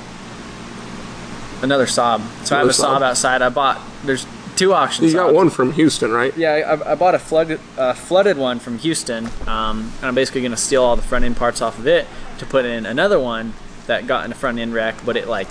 [1.63, 2.21] another Saab.
[2.45, 2.99] So I have a Another Saab.
[2.99, 3.41] Saab outside.
[3.41, 3.81] I bought.
[4.05, 5.35] There's two auction You got Saabs.
[5.35, 6.37] one from Houston, right?
[6.37, 10.43] Yeah, I, I bought a flooded, uh, flooded one from Houston, um, and I'm basically
[10.43, 12.07] going to steal all the front end parts off of it
[12.41, 13.55] to put in another one
[13.87, 15.49] that got in a front end wreck, but it like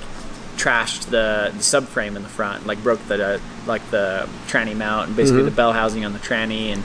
[0.58, 5.08] trashed the, the subframe in the front, like broke the uh, like the tranny mount
[5.08, 6.84] and basically the bell housing on the tranny, and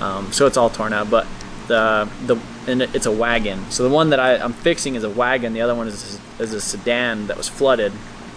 [0.00, 1.10] um, so it's all torn up.
[1.10, 1.26] But
[1.72, 2.36] the the
[2.70, 3.58] and it's a wagon.
[3.70, 5.52] So the one that I, I'm fixing is a wagon.
[5.54, 7.92] The other one is is a sedan that was flooded.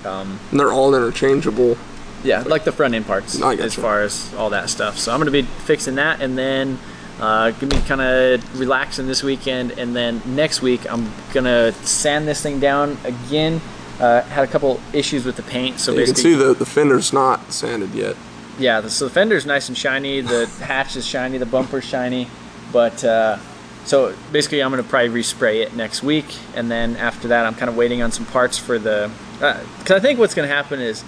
[0.06, 1.78] Um, And they're all interchangeable.
[2.24, 4.98] yeah, like the front end parts as far as all that stuff.
[4.98, 6.78] So I'm gonna be fixing that, and then
[7.20, 12.28] uh, gonna be kind of relaxing this weekend, and then next week I'm gonna sand
[12.28, 13.62] this thing down again.
[14.00, 17.14] Uh, had a couple issues with the paint, so You can see the, the fender's
[17.14, 18.16] not sanded yet.
[18.60, 18.82] yeah.
[18.82, 22.28] The, so the fender's nice and shiny, the hatch is shiny, the bumper's shiny,
[22.76, 23.38] but uh,
[23.86, 26.26] so basically I'm gonna probably respray it next week,
[26.58, 29.10] and then after that I'm kind of waiting on some parts for the.
[29.40, 31.02] Because I think what's gonna happen is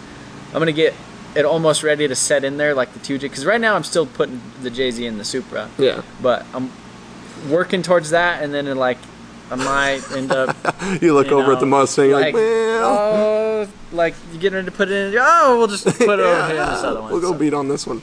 [0.53, 0.93] I'm gonna get
[1.36, 3.20] it almost ready to set in there like the 2J.
[3.24, 6.03] Because right now I'm still putting the JZ in the Supra, Yeah.
[6.22, 6.72] but I'm
[7.49, 8.97] working towards that, and then it, like
[9.51, 10.55] I might end up
[11.01, 12.95] You look you over at the Mustang, like, like, well,
[13.65, 15.20] oh, like you getting ready to put it in.
[15.20, 17.11] Oh, we'll just put it over here in this other one.
[17.11, 18.01] we'll go So- beat on this one.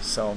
[0.00, 0.34] so,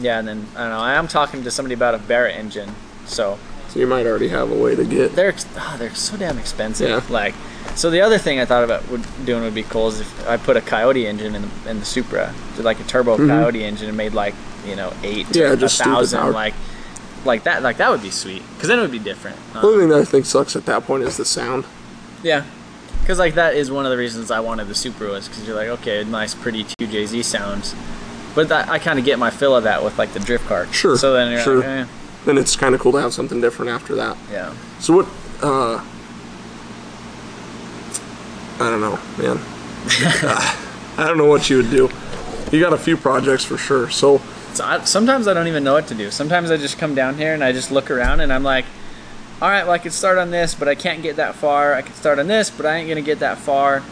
[0.00, 0.78] yeah, and then I don't know.
[0.80, 2.70] I am talking to somebody about a Barra engine.
[3.06, 3.38] So
[3.68, 5.14] So you might already have a way to get.
[5.14, 6.88] they're oh, they're so damn expensive.
[6.88, 7.02] Yeah.
[7.12, 7.34] Like,
[7.74, 10.36] so the other thing I thought about would, doing would be cool is if I
[10.36, 13.88] put a Coyote engine in the, in the Supra, did like a turbo Coyote engine
[13.88, 14.34] and made like
[14.66, 15.38] you know eight to Mm-hmm.
[15.38, 16.54] Yeah, a just thousand, like
[17.24, 19.36] like that, like that would be sweet because then it would be different.
[19.52, 21.64] The Um, only thing that I think sucks at that point is the sound.
[22.22, 22.44] yeah,
[23.00, 25.56] because like that is one of the reasons I wanted the Supra was because you're
[25.56, 27.74] like okay, nice, pretty two JZ sounds.
[28.34, 30.66] But that, I kind of get my fill of that with like the drift car.
[30.72, 31.56] Sure, So then you're sure.
[31.58, 31.86] like, eh,
[32.24, 34.16] Then it's kind of cool to have something different after that.
[34.30, 34.54] yeah.
[34.80, 35.06] So what?
[35.42, 35.84] Uh,
[38.60, 39.38] I don't know, man.
[40.96, 41.90] I don't know what you would do.
[42.52, 43.90] You got a few projects for sure.
[43.90, 44.20] So
[44.54, 46.10] So I, sometimes I don't even know what to do.
[46.10, 48.66] Sometimes I just come down here and I just look around and I'm like,
[49.40, 51.74] all right, well I could start on this, but I can't get that far.
[51.74, 53.82] I could start on this, but I ain't gonna get that far.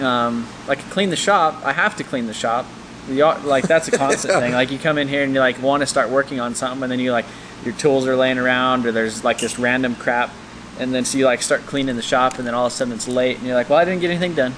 [0.00, 1.64] Um, I could clean the shop.
[1.64, 2.66] I have to clean the shop.
[3.08, 4.52] Like that's a constant thing.
[4.52, 6.92] Like you come in here and you like want to start working on something, and
[6.92, 7.26] then you like
[7.64, 10.30] your tools are laying around, or there's like this random crap,
[10.78, 12.92] and then so you like start cleaning the shop, and then all of a sudden
[12.94, 14.54] it's late, and you're like, well I didn't get anything done.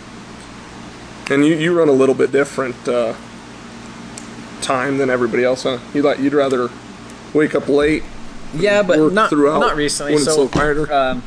[1.30, 3.14] and you, you run a little bit different uh,
[4.60, 5.78] time than everybody else, huh?
[5.94, 6.68] You like you'd rather
[7.32, 8.02] wake up late,
[8.54, 10.12] Yeah, but not throughout not recently.
[10.14, 10.92] when it's so so quieter.
[10.92, 11.22] um,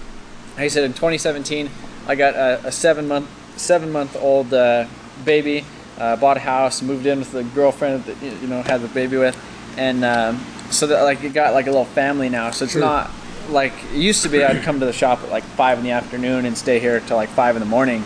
[0.55, 1.69] like I said in 2017,
[2.07, 4.85] I got a, a seven month seven month old uh,
[5.25, 5.65] baby.
[5.97, 9.17] Uh, bought a house, moved in with the girlfriend that you know had the baby
[9.17, 9.37] with,
[9.77, 12.49] and um, so that like it got like a little family now.
[12.51, 12.81] So it's Sure.
[12.81, 13.11] not
[13.49, 14.43] like it used to be.
[14.43, 17.17] I'd come to the shop at like five in the afternoon and stay here till
[17.17, 18.03] like five in the morning.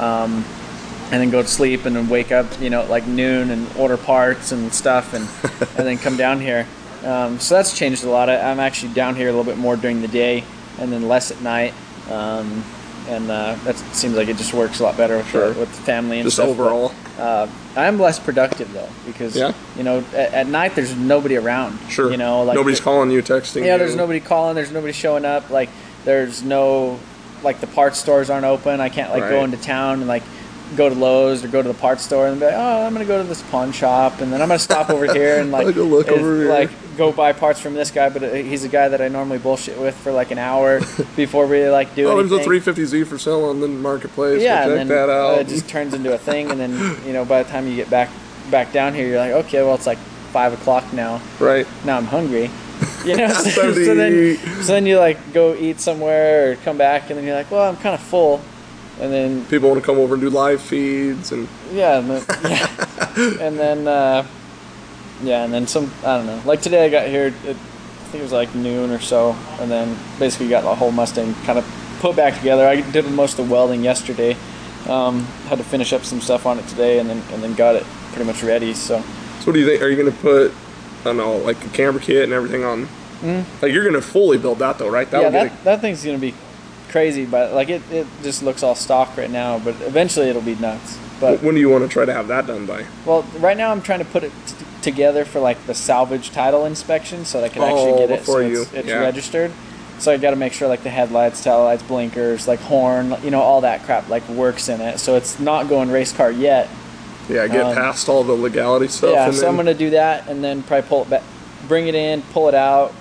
[0.00, 0.44] Um,
[1.10, 3.66] and then go to sleep and then wake up, you know, at like noon and
[3.76, 5.26] order parts and stuff, and
[5.78, 6.66] and then come down here.
[7.04, 8.28] Um, so that's changed a lot.
[8.28, 10.44] I, I'm actually down here a little bit more during the day,
[10.78, 11.72] and then less at night.
[13.08, 15.52] And uh, that seems like it just works a lot better with, Sure.
[15.54, 16.48] the, with the family and just stuff.
[16.48, 16.92] but, overall.
[17.18, 19.54] uh, I'm less productive though because Yeah.
[19.76, 21.78] you know at, at night there's nobody around.
[21.88, 22.10] Sure.
[22.10, 23.64] You know, like nobody's calling you, texting.
[23.64, 23.78] yeah, you.
[23.78, 24.54] there's nobody calling.
[24.56, 25.48] There's nobody showing up.
[25.48, 25.70] Like,
[26.04, 27.00] there's no,
[27.42, 28.80] like, the parts stores aren't open.
[28.80, 30.22] I can't like go into town and like
[30.76, 33.06] go to Lowe's or go to the parts store and be like, oh, I'm gonna
[33.06, 35.82] go to this pawn shop and then I'm gonna stop over here and like go
[35.84, 36.50] look over here.
[36.50, 39.38] like go buy parts from this guy, but uh, he's a guy that I normally
[39.38, 40.80] bullshit with for like an hour
[41.16, 44.42] before we like do Oh, there's a 350Z for sale on the marketplace.
[44.42, 45.38] yeah, Go and then that out.
[45.38, 46.72] uh, it just turns into a thing, and then
[47.06, 48.10] you know by the time you get back
[48.50, 49.98] back down here, you're like, okay, well it's like
[50.32, 51.22] five o'clock now.
[51.40, 51.66] right.
[51.86, 52.50] Now I'm hungry.
[53.04, 57.08] You know, so, so then so then you like go eat somewhere or come back,
[57.10, 58.40] and then you're like, well, I'm kind of full,
[59.00, 62.24] and then People want to come over and do live feeds, and yeah, and then,
[62.44, 64.26] yeah, and then uh,
[65.22, 66.40] yeah, and then some I don't know.
[66.44, 67.26] Like today, I got here.
[67.26, 70.90] At, I think it was like noon or so, and then basically got the whole
[70.90, 72.66] Mustang kind of put back together.
[72.66, 74.36] I did most of the welding yesterday.
[74.88, 77.76] Um, had to finish up some stuff on it today, and then and then got
[77.76, 78.72] it pretty much ready.
[78.72, 79.82] So so what do you think?
[79.82, 80.52] Are you going to put,
[81.00, 82.88] I don't know, like a camera kit and everything on?
[83.60, 85.10] Like you're going to fully build that though, right?
[85.10, 85.34] That Mm-hmm.
[85.34, 86.34] yeah, that, get that thing's gonna be
[86.88, 89.58] crazy, but like it, it just looks all stock right now.
[89.58, 90.96] But eventually it'll be nuts.
[91.20, 92.86] But when do you want to try to have that done by?
[93.04, 94.32] Well, right now I'm trying to put it
[94.90, 98.24] together for like the salvage title inspection, so that I can actually Oh, get it
[98.26, 98.98] so you- it's, it's yeah.
[99.00, 99.50] registered.
[99.98, 103.30] So I got to make sure like the headlights, tail lights, blinkers, like horn, you
[103.32, 104.98] know, all that crap like works in it.
[105.00, 106.68] So it's not going race car yet.
[107.28, 109.10] Yeah, get Um, past all the legality stuff.
[109.12, 111.22] yeah, so then, I'm gonna do that and then probably pull it back,
[111.66, 112.94] bring it in, pull it out,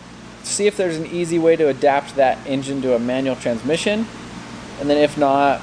[0.44, 4.08] see if there's an easy way to adapt that engine to a manual transmission,
[4.82, 5.62] and then if not,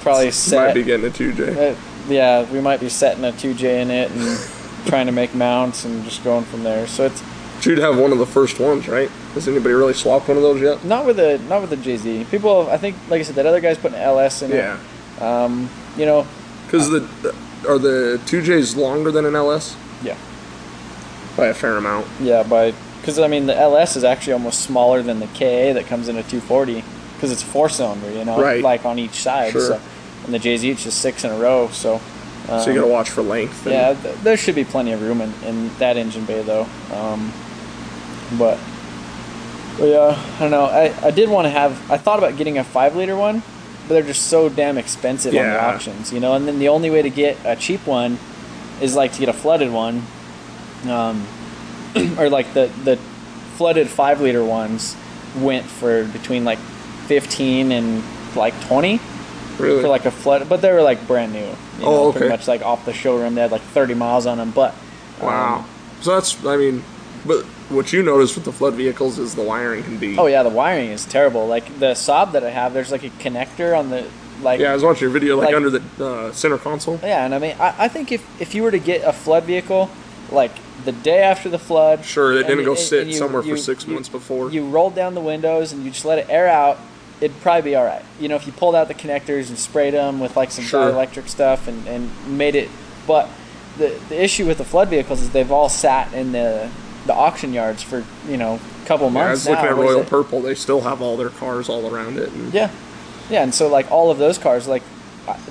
[0.00, 0.66] probably set.
[0.66, 1.72] might be getting a 2J.
[1.72, 1.76] Uh,
[2.08, 4.38] yeah, we might be setting a 2J in it and
[4.86, 6.86] trying to make mounts and just going from there.
[6.86, 7.22] So it's
[7.66, 9.08] You'd have one of the first ones, right?
[9.34, 10.84] Has anybody really swapped one of those yet?
[10.84, 12.30] not with the not with the JZ.
[12.30, 14.78] People, I think, like I said, that other guy's putting LS in Yeah,
[15.16, 15.22] it.
[15.22, 16.26] Um, you know,
[16.66, 17.00] because the
[17.66, 19.74] are the 2Js longer than an LS
[20.04, 20.16] yeah,
[21.36, 22.06] by a fair amount.
[22.20, 25.86] yeah, by because I mean the LS is actually almost smaller than the KA that
[25.86, 26.84] comes in a 240
[27.14, 28.10] because it's four cylinder.
[28.12, 28.62] You know, Right.
[28.62, 29.52] like on each side.
[29.52, 29.60] Sure.
[29.62, 29.80] So,
[30.26, 31.68] and the JZ it's just six in a row.
[31.72, 32.00] So.
[32.48, 33.66] Um, so you got to watch for length.
[33.66, 36.66] Yeah, th- there should be plenty of room in, in that engine bay though.
[36.92, 37.32] Um,
[38.38, 38.58] but,
[39.78, 40.64] but yeah, I don't know.
[40.66, 41.90] I, I did want to have.
[41.90, 43.42] I thought about getting a five liter one,
[43.88, 45.66] but they're just so damn expensive on the Yeah.
[45.74, 46.34] auctions, you know.
[46.34, 48.18] And then the only way to get a cheap one
[48.80, 50.02] is like to get a flooded one,
[50.88, 51.26] um,
[52.18, 52.96] or like the the
[53.56, 54.96] flooded five liter ones
[55.38, 56.58] went for between like
[57.06, 58.04] fifteen and
[58.36, 59.00] like twenty
[59.58, 59.82] really.
[59.82, 61.40] for like a flood, but they were like brand new.
[61.40, 62.18] You Oh, know, okay.
[62.18, 63.34] Pretty much like off the showroom.
[63.34, 64.74] They had like 30 miles on them, but
[65.20, 65.56] wow.
[65.58, 65.68] um,
[66.00, 66.82] so that's, I mean,
[67.24, 70.16] but what you notice with the flood vehicles is the wiring can be.
[70.18, 71.46] oh yeah, the wiring is terrible.
[71.46, 74.06] Like the Saab that I have, there's like a connector on the
[74.42, 74.60] like.
[74.60, 77.00] Yeah, I was watching your video, like, Like- under the uh, center console.
[77.02, 79.44] Yeah, and I mean, I, I think if if you were to get a flood
[79.44, 79.90] vehicle
[80.30, 80.52] like
[80.84, 82.04] the day after the flood.
[82.04, 84.50] Sure, they and didn't you- go sit you- somewhere you- for six months before.
[84.50, 86.78] You rolled down the windows and you just let it air out.
[87.20, 88.02] It'd probably be all right.
[88.20, 90.90] You know, if you pulled out the connectors and sprayed them with like some Sure.
[90.92, 92.68] dielectric stuff and, and made it.
[93.06, 93.28] But
[93.78, 96.68] the the issue with the flood vehicles is they've all sat in the
[97.06, 99.70] the auction yards for you know a couple yeah, I months was looking now.
[99.70, 100.04] at What Royal?
[100.04, 100.42] Purple.
[100.42, 102.30] They still have all their cars all around it.
[102.32, 102.70] And Yeah,
[103.30, 104.82] yeah, and so like all of those cars, like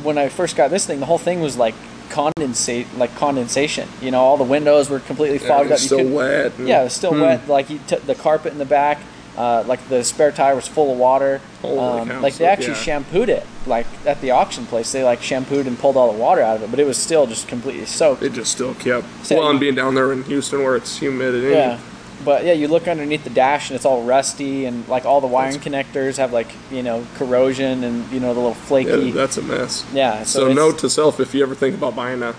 [0.03, 1.73] when I first got this thing, the whole thing was like
[2.09, 3.87] condensate, like condensation.
[4.01, 5.97] You know, all the windows were completely fogged it's up.
[5.99, 6.53] You still wet.
[6.57, 7.21] and- Yeah, it was still Hmm.
[7.21, 7.47] wet.
[7.47, 8.99] Like you took the carpet in the back,
[9.37, 11.41] uh, like the spare tire was full of water.
[11.61, 12.81] Holy um, cow, like so, they actually yeah.
[12.81, 14.91] shampooed it, like at the auction place.
[14.91, 17.27] They like shampooed and pulled all the water out of it, but it was still
[17.27, 18.23] just completely soaked.
[18.23, 19.07] It just still kept.
[19.25, 21.35] So well, and being down there in Houston where it's humid.
[21.35, 21.79] And Yeah.
[22.23, 25.27] But yeah, you look underneath the dash and it's all rusty and like all the
[25.27, 29.37] wiring connectors have like, you know, corrosion and you know the little flaky yeah, that's
[29.37, 29.85] a mess.
[29.93, 32.33] Yeah, So, so, note to self: if you ever think about buying a,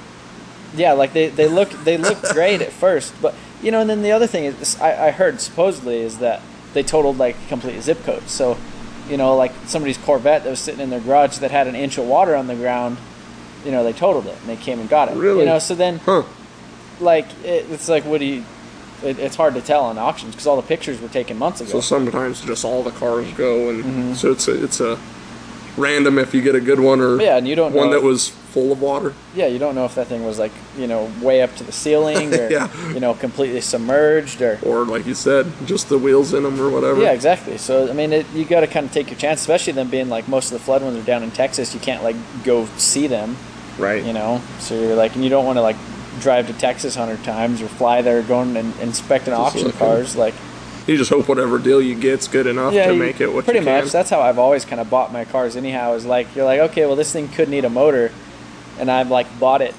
[0.74, 4.02] Yeah, like they, they look they look great at first, but you know, and then
[4.02, 6.40] the other thing is I, I heard supposedly is that
[6.74, 8.30] they totaled like complete zip codes.
[8.30, 8.56] So,
[9.08, 11.98] you know, like somebody's Corvette that was sitting in their garage that had an inch
[11.98, 12.98] of water on the ground,
[13.64, 15.16] you know, they totaled it and they came and got it.
[15.16, 15.40] Really?
[15.40, 16.22] You know, so then huh?
[17.00, 18.44] like it, it's like what do you?
[19.02, 21.70] It, it's hard to tell on auctions because all the pictures were taken months ago.
[21.70, 24.14] So sometimes just all the cars go, and Mm-hmm.
[24.14, 24.98] so it's a, it's a
[25.76, 28.02] random if you get a good one or yeah, and you don't one that if-
[28.02, 29.12] was full of water.
[29.34, 31.72] yeah, you don't know if that thing was like you know way up to the
[31.72, 32.68] ceiling or Yeah.
[32.94, 36.70] you know completely submerged or Or like you said, just the wheels in them or
[36.70, 37.00] whatever.
[37.02, 37.58] Yeah, exactly.
[37.58, 40.08] So I mean, it, you got to kind of take your chance, especially them being
[40.08, 41.74] like most of the flood ones are down in Texas.
[41.74, 43.36] You can't like go see them,
[43.78, 44.02] Right.
[44.02, 44.40] you know.
[44.60, 45.76] So you're like, and you don't want to like
[46.20, 49.78] drive to Texas a hundred times or fly there going and inspecting auction looking.
[49.78, 50.16] cars.
[50.16, 50.32] Like,
[50.86, 53.44] You just hope whatever deal you get's good enough yeah, to you- make it what
[53.44, 53.72] pretty you can.
[53.74, 53.92] Pretty much.
[53.92, 55.56] That's how I've always kind of bought my cars.
[55.56, 58.12] Anyhow, is like you're like, okay, well this thing could need a motor,
[58.78, 59.74] and I've like bought it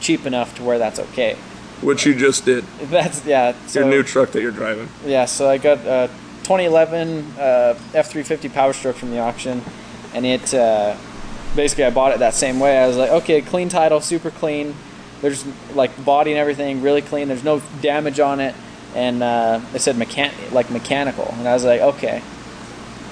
[0.00, 1.36] cheap enough to where that's okay.
[1.82, 2.64] Which you just did.
[2.84, 3.54] That's yeah.
[3.66, 4.88] So, Your new truck that you're driving.
[5.04, 6.08] Yeah, so I got a
[6.44, 9.62] 2011 uh, F350 Power Stroke from the auction,
[10.14, 10.96] and it uh,
[11.54, 12.78] basically I bought it that same way.
[12.78, 14.74] I was like, okay, clean title, super clean.
[15.20, 15.44] There's
[15.74, 17.28] like body and everything really clean.
[17.28, 18.54] There's no damage on it,
[18.96, 22.22] and uh, it said mechan- like mechanical, and I was like, okay,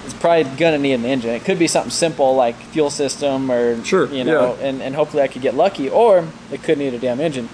[0.05, 1.31] it's probably gonna need an engine.
[1.31, 4.67] It could be something simple like fuel system or Sure, you know, yeah.
[4.67, 7.49] and, and hopefully I could get lucky, or it could need a damn engine.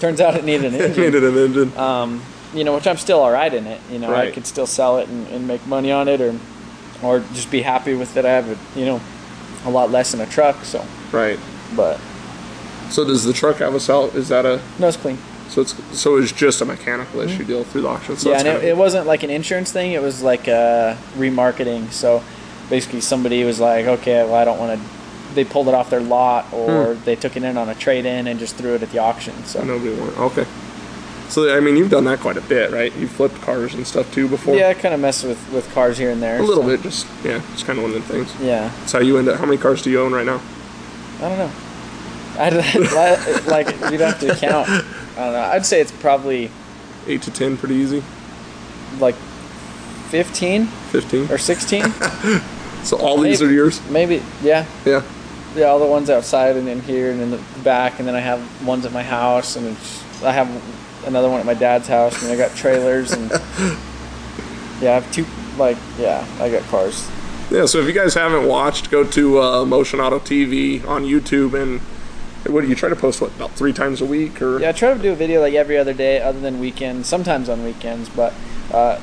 [0.00, 1.78] Turns out it needed an It engine needed an engine.
[1.78, 2.22] um,
[2.54, 3.80] you know, which I'm still all right in it.
[3.90, 6.38] You know, I could still sell it and, and make money on it, or
[7.02, 8.24] or just be happy with it.
[8.24, 9.00] I have a, you know
[9.66, 11.38] a lot less in a truck, so right.
[11.74, 11.98] but
[12.90, 14.06] So does the truck have a sell?
[14.16, 14.60] Is that a?
[14.78, 15.18] no, it's clean.
[15.54, 18.16] So it's so it's just a mechanical issue deal through the auction.
[18.16, 18.46] So Mm-hmm.
[18.46, 19.92] yeah, and it, it wasn't like an insurance thing.
[19.92, 21.92] It was like uh, remarketing.
[21.92, 22.24] So
[22.68, 24.86] basically, somebody was like, okay, well, I don't want to.
[25.36, 28.26] They pulled it off their lot, or they took it in on a trade in
[28.26, 29.32] and just threw it at the auction.
[29.44, 30.18] So nobody want.
[30.18, 30.44] Okay.
[31.28, 32.92] So I mean, you've done that quite a bit, right?
[32.96, 34.56] You flipped cars and stuff too before.
[34.56, 36.38] yeah, I kind of mess with with cars here and there.
[36.38, 38.34] A little so- bit, just yeah, it's kind of one of the things.
[38.40, 38.72] Yeah.
[38.80, 39.38] That's how you end up.
[39.38, 40.40] How many cars do you own right now?
[41.20, 41.52] I don't know.
[42.36, 44.68] I'd like you'd have to count.
[45.16, 45.40] I don't know.
[45.40, 46.50] I'd say it's probably
[47.06, 48.02] Eight to ten, pretty easy.
[48.98, 49.14] like
[50.10, 51.30] 15 Fifteen.
[51.30, 51.82] or 16
[52.84, 53.80] So all these are yours.
[53.90, 55.02] maybe yeah Yeah.
[55.56, 58.20] yeah all the ones outside and in here and in the back and then i
[58.20, 60.48] have ones at my house and it's, i have
[61.06, 63.30] another one at my dad's house and i got trailers and
[64.80, 65.26] yeah i have two
[65.58, 67.08] like yeah i got cars
[67.50, 67.66] Yeah.
[67.66, 71.80] So if you guys haven't watched, go to uh, Motion Auto TV on YouTube and
[72.48, 73.20] what do you try to post?
[73.20, 74.58] What about three times a week or?
[74.60, 77.48] yeah i try to do a video like every other day other than weekends sometimes
[77.48, 78.32] on weekends but
[78.72, 78.98] uh,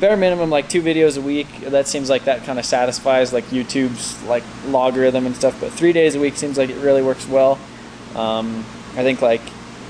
[0.00, 3.44] bare minimum like two videos a week that seems like that kind of satisfies like
[3.46, 7.26] youtube's like logarithm and stuff but three days a week seems like it really works
[7.28, 7.58] well
[8.16, 8.64] um,
[8.96, 9.42] i think like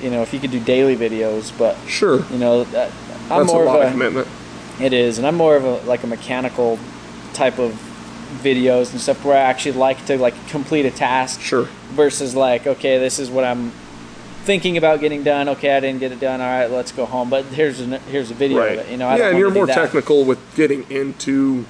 [0.03, 2.25] you know if you could do daily videos but Sure.
[2.31, 2.91] you know that,
[3.31, 4.29] i'm That's a more lot of of a commitment.
[4.81, 6.79] it is and i'm more of a like a mechanical
[7.35, 7.73] type of
[8.43, 11.65] videos and stuff where i actually like to like complete a task Sure.
[11.91, 13.71] versus like okay this is what i'm
[14.45, 17.29] thinking about getting done okay i didn't get it done all right let's go home
[17.29, 18.79] but here's a here's a video Right.
[18.79, 19.75] of it you know I yeah, and you're more that.
[19.75, 21.67] technical with getting into,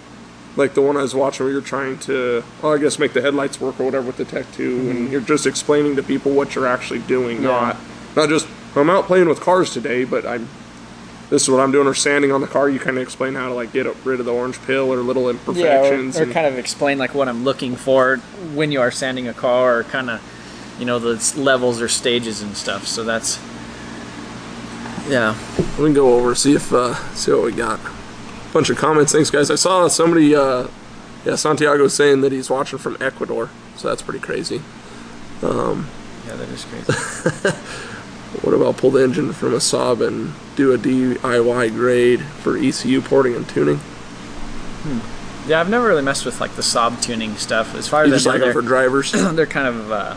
[0.56, 3.20] like the one I was watching where you're trying to, well, I guess make the
[3.22, 6.54] headlights work or whatever with the Tech 2, and you're just explaining to people what
[6.54, 7.46] you're actually doing, Mm-hmm.
[7.46, 7.50] Yeah.
[7.60, 7.76] not
[8.16, 8.46] not just
[8.76, 10.48] I'm out playing with cars today, but I'm.
[11.30, 12.68] This is what I'm doing, or sanding on the car.
[12.68, 15.22] You kind of explain how to like get rid of the orange peel or little
[15.24, 16.16] yeah imperfections.
[16.16, 18.16] or, or and- kind of explain like what i'm looking for
[18.54, 20.20] when you are sanding a car or kind of
[20.78, 23.38] you know the levels or stages and stuff so that's
[25.08, 25.36] yeah
[25.78, 27.80] We can go over see if uh, see what we got.
[28.52, 29.12] Bunch of comments.
[29.12, 29.50] Thanks, guys.
[29.50, 30.34] I saw somebody.
[30.34, 30.66] Uh,
[31.24, 34.62] yeah, Santiago saying that he's watching from Ecuador, so that's pretty crazy.
[35.42, 35.84] yeah
[36.26, 36.92] that is crazy
[38.42, 43.00] What about pull the engine from a Saab and do a DIY grade for ECU
[43.00, 43.80] porting and tuning?
[45.46, 47.74] Yeah, I've never really messed with like the Saab tuning stuff.
[47.74, 49.12] As far You as just I like know, them for they're, drivers?
[49.12, 50.16] they're kind of uh,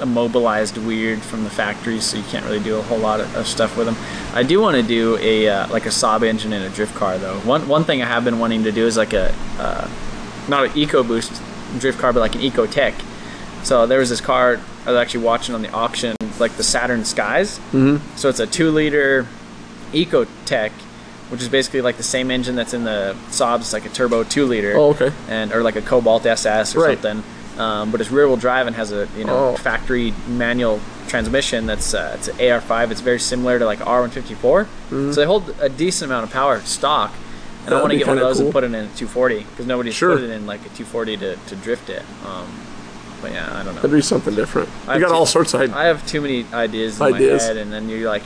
[0.00, 3.46] immobilized weird from the factory, so you can't really do a whole lot of, of
[3.48, 3.96] stuff with them.
[4.32, 7.18] I do want to do a uh, like a Saab engine in a drift car
[7.18, 7.40] though.
[7.40, 9.90] One one thing I have been wanting to do is like a uh,
[10.48, 12.94] not an EcoBoost drift car, but like an Ecotec.
[13.64, 17.04] So there was this car I was actually watching on the auction, like the Saturn
[17.04, 17.58] Skies.
[17.72, 18.16] Mm-hmm.
[18.16, 19.26] So it's a two liter
[19.92, 20.70] Ecotec,
[21.30, 24.46] which is basically like the same engine that's in the Saabs, like a turbo two
[24.46, 25.12] liter Oh, okay.
[25.28, 27.00] and or like a Cobalt SS or Right.
[27.00, 27.22] something.
[27.58, 29.56] Um, but it's rear wheel drive and has a you know Oh.
[29.56, 31.66] factory manual transmission.
[31.66, 32.90] That's uh, it's an AR5.
[32.90, 34.66] It's very similar to like R154.
[34.90, 37.12] So they hold a decent amount of power stock.
[37.66, 37.80] And I Mm-hmm.
[37.80, 38.46] That'd want to get one of those cool.
[38.46, 40.16] and put it in a 240 because nobody's Sure.
[40.16, 42.02] put it in like a 240 to, to drift it.
[42.26, 42.46] Um,
[43.24, 43.80] but yeah, I don't know.
[43.80, 44.68] That'd be something different.
[44.86, 45.76] I You got have all sorts of ideas.
[45.76, 47.40] I have too many ideas in Ideas.
[47.42, 48.22] my head, and then you're like,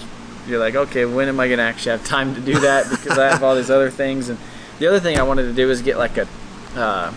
[0.49, 2.91] you're like, okay, when am I gonna actually have time to do that?
[2.91, 4.29] Because I have all these other things.
[4.29, 4.41] And
[4.81, 6.27] the other thing I wanted to do is get like a,
[6.75, 7.13] uh,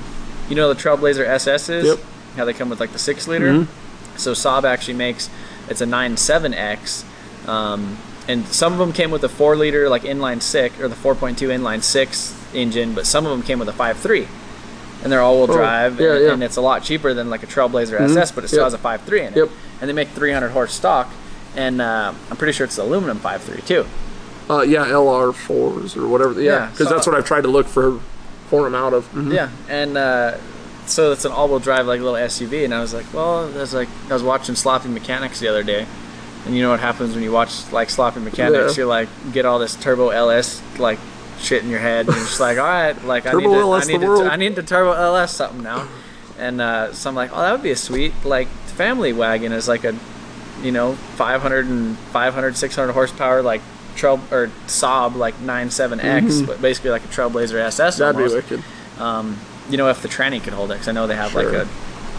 [0.47, 1.83] you know, the Trailblazer SSs.
[1.83, 1.99] Yep.
[2.35, 3.51] How they come with like the six liter.
[3.51, 4.17] Mm-hmm.
[4.17, 5.31] So Saab actually makes
[5.67, 7.03] it's a 97X.
[7.47, 10.95] Um, and some of them came with a four liter like inline six or the
[10.95, 14.27] 4.2 inline six engine, but some of them came with a 5.3
[15.03, 16.33] and they're all-wheel Oh, drive, yeah, and, yeah.
[16.33, 18.65] and it's a lot cheaper than like a Trailblazer SS, but it still Yep.
[18.65, 19.37] has a 5.3 in it.
[19.37, 19.49] Yep.
[19.81, 21.09] And they make 300 horse stock,
[21.55, 23.85] and uh, I'm pretty sure it's the aluminum 5.3 too.
[24.49, 26.33] Uh, yeah, LR4s or whatever.
[26.41, 27.99] Yeah, Yeah, because so- that's what I've tried to look for
[28.49, 29.09] for them out of.
[29.13, 29.33] Mhm.
[29.33, 30.33] Yeah, and uh,
[30.85, 33.87] so it's an all-wheel drive like little SUV, and I was like, well, there's like
[34.09, 35.85] I was watching Sloppy Mechanics the other day,
[36.45, 38.75] and you know what happens when you watch like Sloppy Mechanics?
[38.77, 38.83] Yeah.
[38.83, 40.99] You like get all this turbo LS like
[41.41, 43.89] shit in your head, and you're just like, all right, like I need to, LS
[43.89, 44.23] I need to.
[44.23, 45.87] I need to turbo LS something now,
[46.39, 49.67] and uh, so I'm like, oh, that would be a sweet like family wagon is
[49.67, 49.95] like a,
[50.61, 53.61] you know, 500 and 500 600 horsepower like.
[53.93, 57.99] Trail or Saab like 97X, but basically like a Trailblazer SS.
[57.99, 57.99] Mm-hmm.
[57.99, 59.01] That'd almost be wicked.
[59.01, 59.37] um,
[59.69, 61.67] you know, if the tranny could hold it, because I know they have like a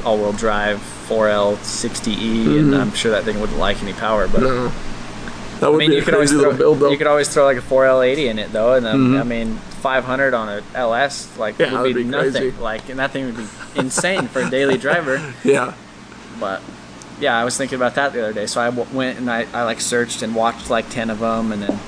[0.04, 0.76] all-wheel drive
[1.08, 4.28] 4L 60E, and I'm sure that thing wouldn't like any power.
[4.28, 4.66] But Mm-hmm.
[4.66, 4.91] No,
[5.62, 6.90] that I mean, be you a could always throw, build though.
[6.90, 9.20] you could always throw like a 4L 80 in it though, and then Mhm.
[9.20, 12.32] I mean 500 on a LS like Yeah, would be, be nothing.
[12.32, 12.50] crazy.
[12.60, 13.46] Like, and that thing would be
[13.76, 15.20] insane for a daily driver.
[15.44, 15.72] yeah,
[16.38, 16.60] But
[17.20, 18.46] yeah, I was thinking about that the other day.
[18.46, 21.52] So I w- went and I, I like searched and watched like 10 of them,
[21.52, 21.78] and then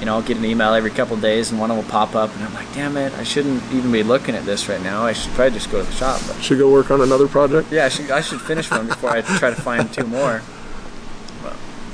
[0.00, 2.14] you know I'll get an email every couple days, and one of them will pop
[2.14, 5.04] up, and I'm like, damn it, I shouldn't even be looking at this right now.
[5.04, 6.20] I should probably just go to the shop.
[6.26, 7.70] But should go work on another project.
[7.72, 10.42] yeah, I should I should finish one before I try to find two more.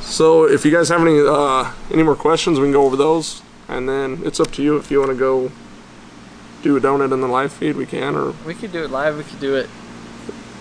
[0.08, 3.42] So if you guys have any uh, any more questions, we can go over those,
[3.68, 5.50] and then it's up to you if you want to go
[6.62, 7.76] do a donut in the live feed.
[7.76, 9.16] We can, or We could do it live.
[9.16, 9.68] We could do it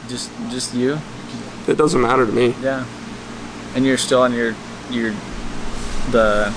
[0.10, 1.00] just just you.
[1.68, 2.56] it doesn't matter to me.
[2.62, 2.86] Yeah.
[3.76, 4.54] And you're still on your
[4.92, 5.12] your
[6.12, 6.52] the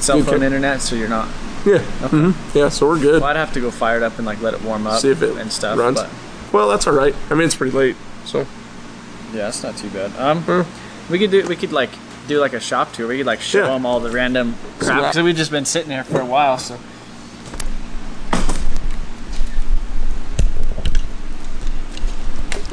[0.00, 1.28] cell phone internet, so you're not.
[1.66, 2.16] Yeah, Okay.
[2.16, 2.54] mhm.
[2.54, 2.68] yeah.
[2.70, 3.20] So we're good.
[3.20, 5.10] Well, I'd have to go fire it up and like let it warm up See
[5.10, 5.78] if it and stuff.
[5.78, 6.00] runs.
[6.00, 6.10] But
[6.52, 7.14] Well, that's all right.
[7.30, 8.46] I mean, it's pretty late, so
[9.34, 10.10] yeah, it's not too bad.
[10.18, 11.12] Um, Hmm.
[11.12, 11.90] we could do we could like
[12.30, 13.08] do like a shop tour.
[13.08, 13.72] We could like show Yeah.
[13.74, 15.08] them all the random crap Yeah.
[15.08, 16.58] because we've just been sitting there for a while.
[16.58, 16.78] So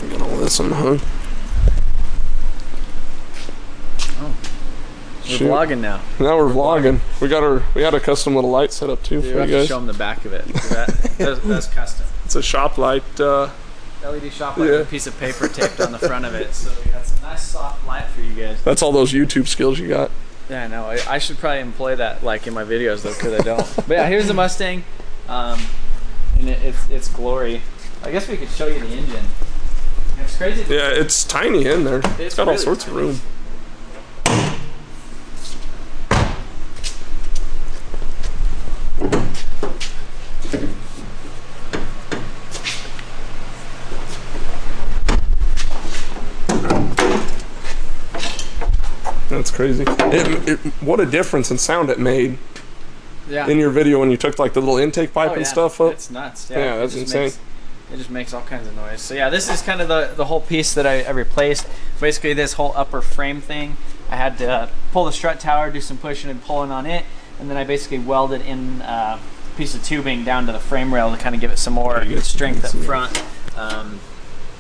[0.10, 1.00] get all this unhung.
[5.30, 5.50] we're Shoot.
[5.50, 6.02] vlogging now.
[6.20, 7.00] Now we're vlogging.
[7.20, 9.50] We got our we got a custom little light set up too We for have
[9.50, 9.68] you to guys.
[9.68, 10.46] show them the back of it.
[10.46, 10.88] That,
[11.18, 12.06] that's, that's custom.
[12.26, 13.20] It's a shop light.
[13.20, 13.50] Uh,
[14.10, 14.72] LED shop light Yeah.
[14.80, 17.22] with a piece of paper taped on the front of it, so we got some
[17.22, 18.62] nice soft light for you guys.
[18.64, 20.12] that's all those YouTube skills you got.
[20.50, 20.86] Yeah, I know.
[20.86, 23.76] I, I should probably employ that like in my videos though, because I don't.
[23.88, 24.84] but yeah, here's the Mustang,
[25.28, 25.60] um,
[26.40, 27.62] and it, it's it's glory.
[28.04, 29.26] I guess we could show you the engine.
[30.20, 30.62] It's crazy.
[30.74, 32.00] Yeah, it's tiny in there.
[32.00, 32.98] It's it's got all sorts tiny.
[32.98, 33.20] of room.
[49.58, 49.84] Crazy.
[49.88, 52.38] It, it, what a difference in sound it made
[53.28, 53.48] Yeah.
[53.48, 55.48] in your video when you took like the little intake pipe Oh, and yeah.
[55.48, 55.94] stuff up.
[55.94, 56.50] It's nuts.
[56.52, 57.24] Yeah, Yeah, that's insane.
[57.24, 57.40] Makes,
[57.92, 59.02] it just makes all kinds of noise.
[59.02, 61.68] So yeah, this is kind of the the whole piece that I, I replaced.
[62.00, 63.78] Basically, this whole upper frame thing,
[64.12, 67.04] I had to uh, pull the strut tower, do some pushing and pulling on it,
[67.40, 70.94] and then I basically welded in uh, a piece of tubing down to the frame
[70.94, 73.24] rail to kind of give it some more you get some strength up front.
[73.58, 74.00] Um,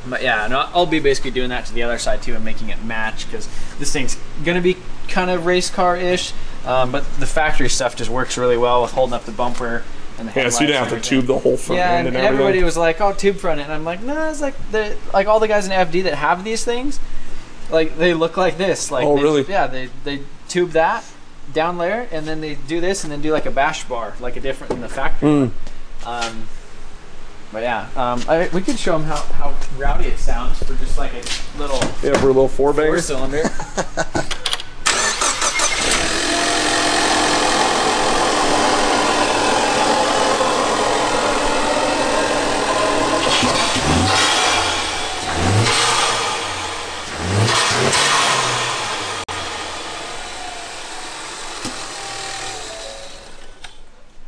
[0.09, 2.69] but yeah, and I'll, be basically doing that to the other side too and making
[2.69, 3.47] it match because
[3.79, 4.77] this thing's gonna be
[5.07, 6.33] kind of race car ish,
[6.65, 9.83] um, but the factory stuff just works really well with holding up the bumper
[10.17, 12.17] and the Yeah, so you didn't have to tube the whole front yeah, end and,
[12.17, 15.27] and, everybody was like, "Oh, tube front," and I'm like, "No, it's like the like
[15.27, 16.99] all the guys in FD that have these things,
[17.69, 18.91] like they look like this.
[18.91, 19.45] Like Oh, they- really?
[19.47, 21.03] Yeah, they they tube that
[21.53, 24.35] down layer, and then they do this, and then do like a bash bar, like
[24.35, 25.29] a different in the factory.
[25.29, 25.51] Mm.
[26.05, 26.47] Um,
[27.51, 30.97] but yeah, um, I, we could show them how, how rowdy it sounds for just
[30.97, 31.23] like a
[31.57, 33.41] little Yeah, for a little four banger four cylinder.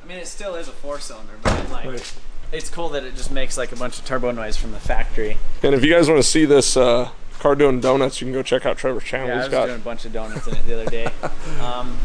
[0.02, 2.14] I mean, it still is a four cylinder, but it, like Right.
[2.52, 5.38] It's cool that it just makes like a bunch of turbo noise from the factory.
[5.64, 8.41] And if you guys want to see this uh, car doing donuts, you can go
[8.43, 9.28] check out Trevor's channel.
[9.28, 11.08] Yeah, I He's was got doing a bunch of donuts in it the other day.
[11.62, 11.97] Um,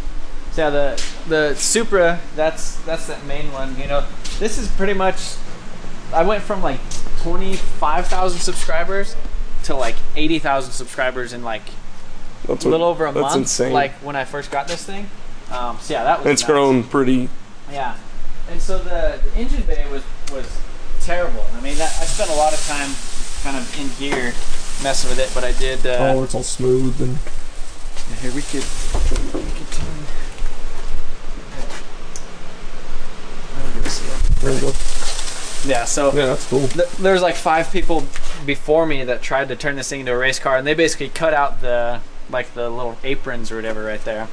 [0.52, 3.76] so yeah, the the Supra, that's that's that main one.
[3.78, 4.06] You know,
[4.38, 5.34] this is pretty much.
[6.12, 6.78] I went from like
[7.18, 9.16] twenty five thousand subscribers
[9.64, 11.62] to like eighty thousand subscribers in like
[12.46, 13.36] that's a little over a that's month.
[13.36, 13.72] insane.
[13.72, 15.08] Like when I first got this thing.
[15.50, 16.26] Um, so yeah, that was.
[16.26, 16.50] And it's nuts.
[16.52, 17.28] grown pretty.
[17.70, 17.96] Yeah,
[18.50, 20.04] and so the, the engine bay was
[20.34, 20.60] was
[21.00, 21.44] terrible.
[21.54, 22.90] I mean, that, I spent a lot of time
[23.42, 24.32] kind of in here
[24.82, 25.86] messing with it, but I did.
[25.86, 27.18] Uh, oh, it's all smooth and
[28.20, 28.64] here we could.
[29.32, 30.04] We could turn.
[33.56, 34.72] I'll give us a- there you go.
[35.66, 36.68] Yeah, so Yeah, that's cool.
[36.68, 38.04] th- there's like five people
[38.44, 41.08] before me that tried to turn this thing into a race car, and they basically
[41.08, 44.28] cut out the like the little aprons or whatever right there.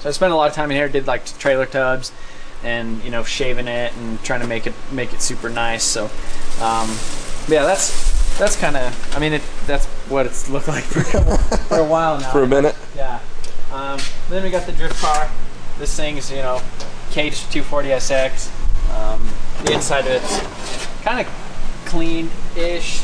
[0.00, 2.12] So I spent a lot of time in here, did like trailer tubs,
[2.64, 5.84] and you know shaving it and trying to make it make it super nice.
[5.84, 6.04] So
[6.60, 6.88] um,
[7.48, 11.04] yeah, that's that's kind of I mean it that's what it's looked like for a,
[11.04, 12.30] couple, for a while now.
[12.30, 12.76] For a minute.
[12.96, 13.20] Yeah.
[13.72, 13.98] Um,
[14.28, 15.30] then we got the drift car.
[15.78, 16.60] This thing's you know,
[17.10, 18.50] Cage 240SX.
[18.92, 19.26] Um,
[19.64, 21.32] the inside of it's kind of
[21.86, 22.98] clean-ish.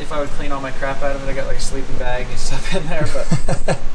[0.00, 1.96] If I would clean all my crap out of it, I got like a sleeping
[1.98, 3.78] bag and stuff in there, but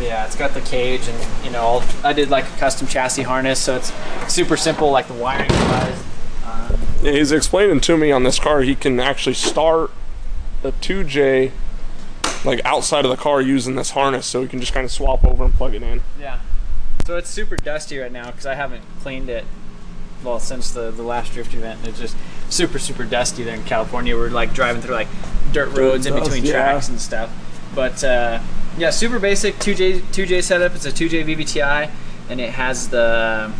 [0.00, 3.22] yeah, it's got the cage and you know, all, I did like a custom chassis
[3.22, 3.92] harness, so it's
[4.32, 6.04] super simple, like the wiring wise.
[6.44, 9.90] Um, Yeah, he's explaining to me on this car he can actually start
[10.62, 11.52] a 2J
[12.44, 15.24] like outside of the car using this harness, so he can just kind of swap
[15.24, 16.02] over and plug it in.
[16.18, 16.38] Yeah.
[17.04, 19.44] So it's super dusty right now because I haven't cleaned it.
[20.24, 22.16] Well, since the the last drift event, it's just
[22.48, 24.16] super super dusty there in California.
[24.16, 25.08] We're like driving through like
[25.52, 26.52] dirt roads in between yeah.
[26.52, 27.30] tracks and stuff.
[27.74, 28.40] But uh,
[28.78, 30.74] yeah, super basic 2J 2J setup.
[30.74, 31.90] It's a 2J VVTi,
[32.28, 33.52] and it has the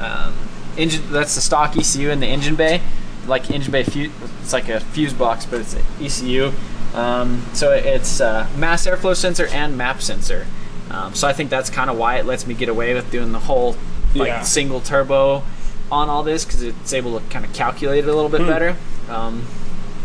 [0.00, 0.34] um,
[0.76, 1.02] engine.
[1.10, 2.80] That's the stock ECU in the engine bay,
[3.26, 3.82] like engine bay.
[3.84, 4.10] Fuse,
[4.42, 6.52] it's like a fuse box, but it's an ECU.
[6.94, 10.46] Um, so it's uh, mass airflow sensor and map sensor.
[10.90, 13.32] Um, so I think that's kind of why it lets me get away with doing
[13.32, 13.76] the whole
[14.14, 14.42] like Yeah.
[14.42, 15.42] single turbo
[15.90, 18.76] on all this because it's able to kind of calculate it a little bit better.
[19.08, 19.46] Um,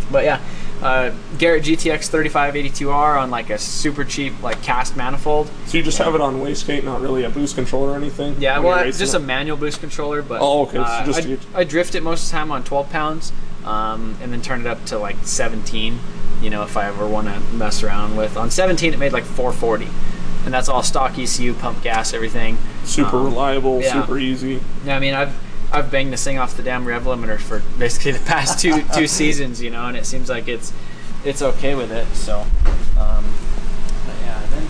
[0.10, 0.40] but yeah,
[0.82, 5.50] uh, Garrett GTX 3582R on like a super cheap like cast manifold.
[5.66, 8.36] So you just have it on wastegate, not really a boost controller or anything?
[8.40, 9.18] Yeah, well, you're I- racing just it?
[9.18, 12.38] a manual boost controller, but Oh, okay, uh, I, I drift it most of the
[12.38, 13.32] time on 12 pounds,
[13.66, 16.00] um, and then turn it up to like 17.
[16.42, 18.38] You know, if I ever want to mess around with.
[18.38, 19.88] On 17, it made like 440,
[20.46, 22.60] and that's all stock ECU, pump gas, everything.
[22.84, 23.94] super um, reliable, yeah.
[24.02, 24.62] super easy.
[24.86, 25.34] Yeah, I mean, I've
[25.72, 29.08] I've banged this thing off the damn rev limiter for basically the past two two
[29.08, 30.72] seasons, you know, and it seems like it's
[31.26, 32.08] it's okay with it.
[32.16, 32.40] So,
[33.00, 33.26] um,
[34.06, 34.68] but yeah, then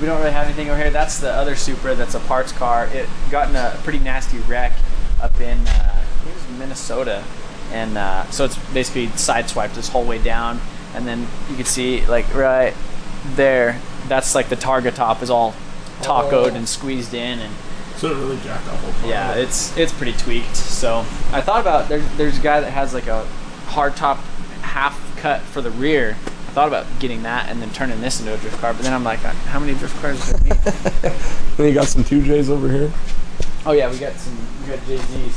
[0.00, 0.90] we don't really have anything over here.
[0.90, 1.94] That's the other Supra.
[1.94, 2.86] That's a parts car.
[2.92, 4.72] It got in a pretty nasty wreck
[5.22, 7.22] up in uh, I think it was Minnesota,
[7.70, 10.60] and uh, so it's basically sideswiped this whole way down,
[10.94, 12.74] and then you can see like right
[13.36, 13.80] there.
[14.08, 15.54] That's like the targa top is all
[16.00, 16.54] tacoed Oh.
[16.54, 17.54] and squeezed in and
[18.02, 19.08] So it really jacked up whole car.
[19.08, 20.56] yeah, it's it's pretty tweaked.
[20.56, 23.24] So I thought about there, there's a guy that has like a
[23.66, 24.18] hard top
[24.60, 26.16] half cut for the rear.
[26.26, 28.92] I thought about getting that and then turning this into a drift car, but then
[28.92, 30.56] I'm like, how many drift cars do I need?
[31.56, 32.90] Then you got some 2Js over here.
[33.66, 35.34] oh yeah, we got some we got JZs.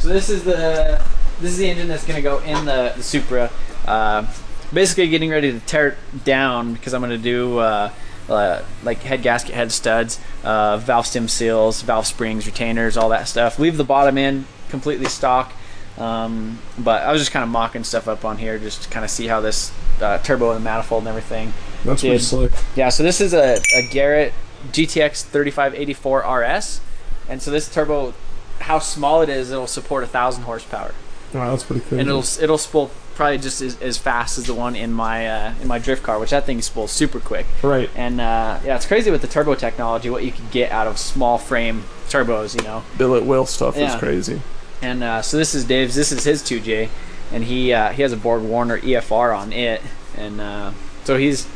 [0.00, 1.02] So this is the
[1.40, 3.50] this is the engine that's gonna go in the, the Supra.
[3.86, 4.26] Uh,
[4.74, 7.90] basically getting ready to tear it down because I'm gonna do uh,
[8.28, 13.28] uh, like head gasket head studs, uh, valve stem seals, valve springs, retainers, all that
[13.28, 13.58] stuff.
[13.58, 15.52] Leave the bottom in completely stock.
[15.98, 19.04] Um, but I was just kind of mocking stuff up on here just to kind
[19.04, 21.52] of see how this uh, turbo and the manifold and everything
[21.84, 22.52] That's pretty slick.
[22.74, 24.32] yeah, so this is a, a Garrett
[24.70, 26.80] GTX 3584 RS,
[27.28, 28.14] and so this turbo,
[28.60, 30.94] how small it is, it'll support a thousand horsepower,
[31.34, 31.98] Wow, that's pretty cool.
[31.98, 35.54] and it'll it'll spool probably just as, as fast as the one in my uh,
[35.60, 37.46] in my drift car, which that thing spools super quick.
[37.62, 37.88] right.
[37.96, 40.98] And uh, yeah, it's crazy with the turbo technology what you can get out of
[40.98, 42.82] small frame turbos, you know.
[42.98, 43.94] Billet wheel stuff Yeah.
[43.94, 44.40] is crazy.
[44.80, 45.94] And uh, so this is Dave's.
[45.94, 46.88] This is his 2J,
[47.32, 49.80] and he uh, he has a Borg Warner EFR on it,
[50.16, 50.72] and uh,
[51.04, 51.46] So he's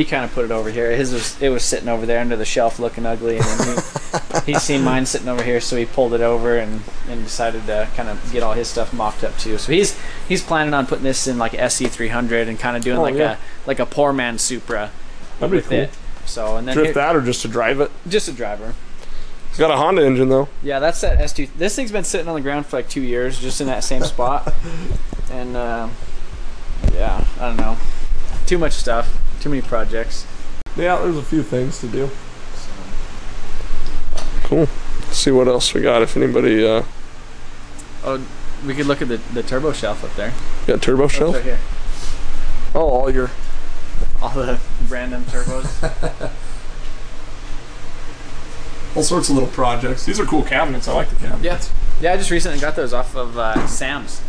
[0.00, 0.90] he kind of put it over here.
[0.96, 3.82] His was it was sitting over there under the shelf looking ugly, and then
[4.46, 7.66] he he's seen mine sitting over here, so he pulled it over and, and decided
[7.66, 9.58] to kind of get all his stuff mocked up too.
[9.58, 12.82] So he's he's planning on putting this in like SC three hundred and kind of
[12.82, 13.36] doing Oh, like yeah.
[13.36, 14.90] a like a poor man Supra
[15.38, 15.78] That'd be cool.
[15.78, 15.90] it.
[16.24, 17.90] So and then Drift here- that or just to drive it.
[18.08, 18.74] just a driver.
[19.50, 20.48] It's got a Honda engine though.
[20.62, 21.50] Yeah, that's that S2.
[21.58, 24.02] This thing's been sitting on the ground for like two years, just in that same
[24.04, 24.54] spot.
[25.30, 25.88] and uh,
[26.94, 27.76] yeah, I don't know.
[28.46, 29.18] Too much stuff.
[29.40, 30.26] Too many projects.
[30.76, 32.10] Yeah, there's a few things to do.
[34.44, 34.68] Cool.
[35.00, 36.02] Let's see what else we got.
[36.02, 36.82] If anybody uh,
[38.04, 38.24] Oh,
[38.66, 40.32] we could look at the, the turbo shelf up there.
[40.66, 41.34] got turbo That's shelf.
[41.36, 41.58] Right here.
[42.74, 43.30] Oh, all your
[44.22, 46.30] All the random turbos.
[48.96, 50.06] all sorts of little projects.
[50.06, 50.88] These are cool cabinets.
[50.88, 51.44] I like the cabinets.
[51.44, 51.60] yeah.
[52.00, 54.22] Yeah, I just recently got those off of uh, Sam's.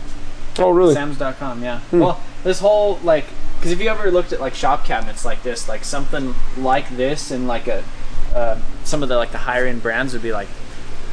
[0.59, 0.93] Oh, really?
[0.93, 1.79] Sam's.com, yeah.
[1.91, 3.25] Well, this whole, like,
[3.61, 7.29] because if you ever looked at, like, shop cabinets like this, like something like this
[7.29, 7.83] and, like, a,
[8.33, 10.47] uh, some of the, like, the higher end brands would be, like,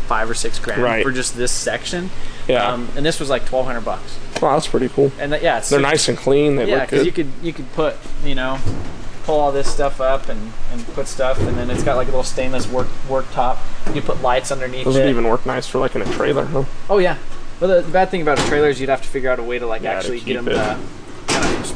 [0.06, 1.04] five or six grand Right.
[1.04, 2.08] for just this section.
[2.48, 2.66] Yeah.
[2.66, 4.18] Um, and this was like twelve hundred bucks.
[4.40, 5.12] wow, that's pretty cool.
[5.20, 6.56] And that, yeah, it's They're nice and clean.
[6.56, 7.94] They Yeah, because you could you could put
[8.24, 8.58] you know
[9.24, 12.10] pull all this stuff up and, and put stuff, and then it's got like a
[12.10, 13.58] little stainless work work top.
[13.92, 15.00] You put lights underneath Those it.
[15.00, 16.64] would even work nice for like in a trailer, huh?
[16.88, 17.18] oh yeah.
[17.60, 19.42] Well, the, the bad thing about a trailer is you'd have to figure out a
[19.42, 20.78] way to like Yeah, to actually get them to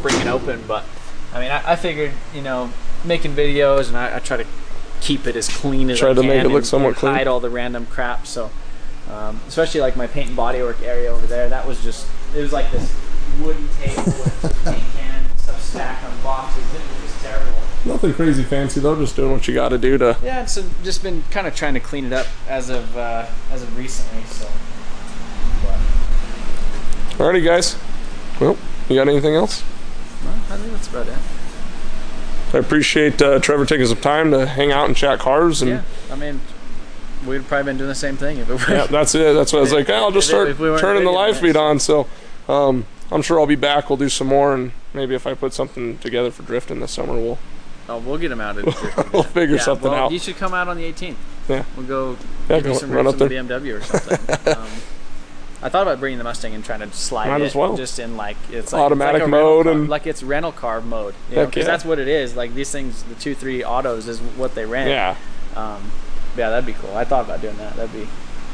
[0.03, 0.63] spring it open.
[0.67, 0.85] But
[1.33, 2.71] I mean, I, I figured you know
[3.05, 4.47] making videos and I, I try to
[5.01, 6.07] keep it as clean as I can.
[6.07, 7.15] Try I to can make it look and- somewhat clean.
[7.15, 8.27] hide all the random crap.
[8.27, 8.51] So
[9.11, 12.53] um, especially like my paint and bodywork area over there, that was just it was
[12.53, 12.95] like this
[13.41, 16.63] wooden table with paint can and stuff stacked on boxes.
[16.75, 17.59] It was just terrible.
[17.85, 18.97] Nothing crazy fancy though.
[18.97, 20.17] Just doing what you got to do to.
[20.23, 23.63] Yeah, so just been kind of trying to clean it up as of uh, as
[23.63, 24.23] of recently.
[24.25, 24.49] So.
[25.65, 25.79] But,
[27.19, 27.77] Alrighty, guys.
[28.41, 28.57] Well,
[28.89, 29.63] you got anything else?
[30.25, 31.19] Well, I think that's about it.
[32.55, 35.71] I appreciate uh, Trevor taking some time to hang out and chat cars and.
[35.71, 36.41] Yeah, I mean,
[37.27, 38.75] we'd probably been doing the same thing if it were.
[38.75, 39.35] Yeah, that's it.
[39.35, 39.89] That's what I was like.
[39.89, 41.79] I'll just start we turning the live feed on.
[41.79, 42.07] So,
[42.49, 43.89] um, I'm sure I'll be back.
[43.89, 47.15] We'll do some more, and maybe if I put something together for drifting this summer,
[47.15, 47.39] we'll
[47.89, 48.65] Oh, we'll get him out of
[49.13, 50.13] we'll figure yeah, something well, out.
[50.13, 51.17] You should come out on the 18th.
[51.49, 51.65] Yeah.
[51.77, 52.17] We'll go
[52.49, 54.53] Yeah, give go- some run up in the BMW or something.
[54.57, 54.69] um,
[55.63, 57.77] I thought about bringing the Mustang and trying to slide Might it as well.
[57.77, 60.81] just in like it's like Automatic it's like mode car- and- like it's rental car
[60.81, 61.15] mode.
[61.31, 61.71] You know, because yeah.
[61.71, 62.35] that's what it is.
[62.35, 64.91] Like these things, the two three autos is what they rent.
[64.91, 65.17] yeah.
[65.55, 65.91] Um,
[66.37, 66.97] yeah, that'd be cool.
[66.97, 67.77] I thought about doing that.
[67.77, 68.09] That'd be.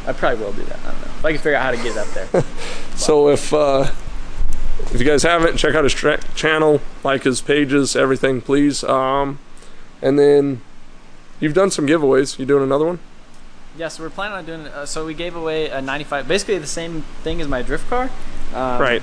[0.06, 0.78] I probably will do that.
[0.80, 2.44] I don't know if I can figure out how to get it up there.
[2.96, 3.90] So if uh,
[4.92, 8.82] if you guys haven't, check out his tra- channel, like his pages, everything, please.
[8.82, 9.38] Um,
[10.02, 10.60] and then
[11.38, 12.38] you've done some giveaways.
[12.40, 12.98] You doing another one?
[13.78, 14.66] Yeah, so we're planning on doing.
[14.66, 18.10] Uh, so we gave away a '95, basically the same thing as my drift car.
[18.54, 19.02] Um, right.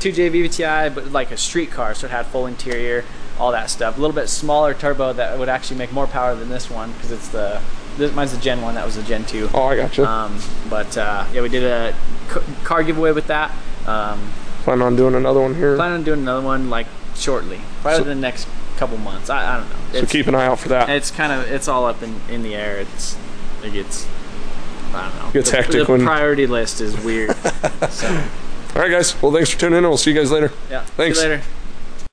[0.00, 3.04] 2J VVTi, but like a street car, so it had full interior,
[3.38, 3.96] all that stuff.
[3.96, 7.10] A little bit smaller turbo that would actually make more power than this one because
[7.10, 7.60] it's the.
[7.98, 8.74] This, mine's the Gen one.
[8.76, 9.50] That was the Gen two.
[9.52, 10.08] Oh, I gotcha.
[10.08, 10.38] Um,
[10.70, 11.94] but uh, yeah, we did a
[12.32, 13.54] c- car giveaway with that.
[13.86, 14.30] Um,
[14.62, 15.74] Plan on doing another one here.
[15.76, 18.46] plan on doing another one like shortly, probably So- the next
[18.76, 19.28] couple months.
[19.28, 20.00] I, I don't know.
[20.00, 20.88] so keep an eye out for that.
[20.88, 22.78] it's kind of it's all up in, in the air.
[22.78, 23.16] It's
[23.64, 24.06] it gets
[24.94, 25.30] I don't know.
[25.32, 27.34] Gets the, hectic the when- priority list is weird.
[27.90, 28.08] so
[28.74, 29.20] All right, guys.
[29.22, 29.84] Well, thanks for tuning in.
[29.84, 30.52] We'll see you guys later.
[30.70, 30.82] yeah.
[30.84, 31.18] Thanks.
[31.18, 31.42] See you later.